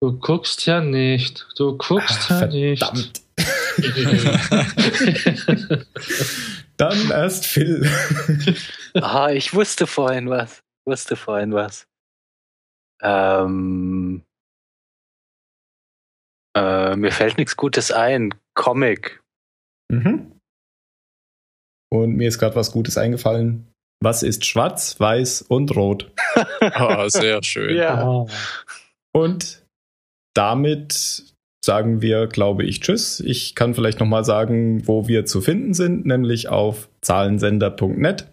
[0.03, 1.47] Du guckst ja nicht.
[1.57, 2.95] Du guckst ah, ja verdammt.
[2.95, 3.23] nicht.
[6.77, 7.89] Dann erst Phil.
[8.93, 10.59] ah, ich wusste vorhin was.
[10.59, 11.87] Ich wusste vorhin was.
[13.01, 14.23] Ähm,
[16.57, 18.33] äh, mir fällt nichts Gutes ein.
[18.55, 19.21] Comic.
[19.91, 20.31] Mhm.
[21.91, 23.67] Und mir ist gerade was Gutes eingefallen.
[24.03, 26.11] Was ist schwarz, weiß und rot?
[26.79, 27.75] oh, sehr schön.
[27.75, 28.25] Ja.
[29.15, 29.65] Und
[30.35, 31.33] damit
[31.65, 33.19] sagen wir, glaube ich, Tschüss.
[33.19, 38.31] Ich kann vielleicht nochmal sagen, wo wir zu finden sind, nämlich auf zahlensender.net.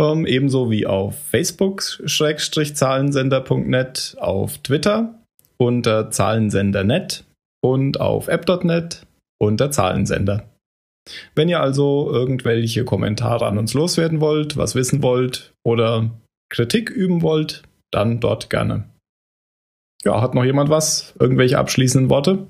[0.00, 5.18] Ähm, ebenso wie auf Facebook-zahlensender.net, auf Twitter
[5.58, 7.24] unter Zahlensender.net
[7.64, 9.06] und auf app.net
[9.40, 10.46] unter Zahlensender.
[11.34, 16.10] Wenn ihr also irgendwelche Kommentare an uns loswerden wollt, was wissen wollt oder
[16.50, 18.88] Kritik üben wollt, dann dort gerne.
[20.04, 21.14] Ja, hat noch jemand was?
[21.18, 22.46] Irgendwelche abschließenden Worte?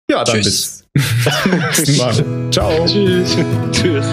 [0.09, 0.45] ja, dann Tschüss.
[0.45, 0.76] bis.
[2.51, 2.85] Ciao.
[2.85, 3.37] Tschüss.
[3.71, 4.05] Tschüss.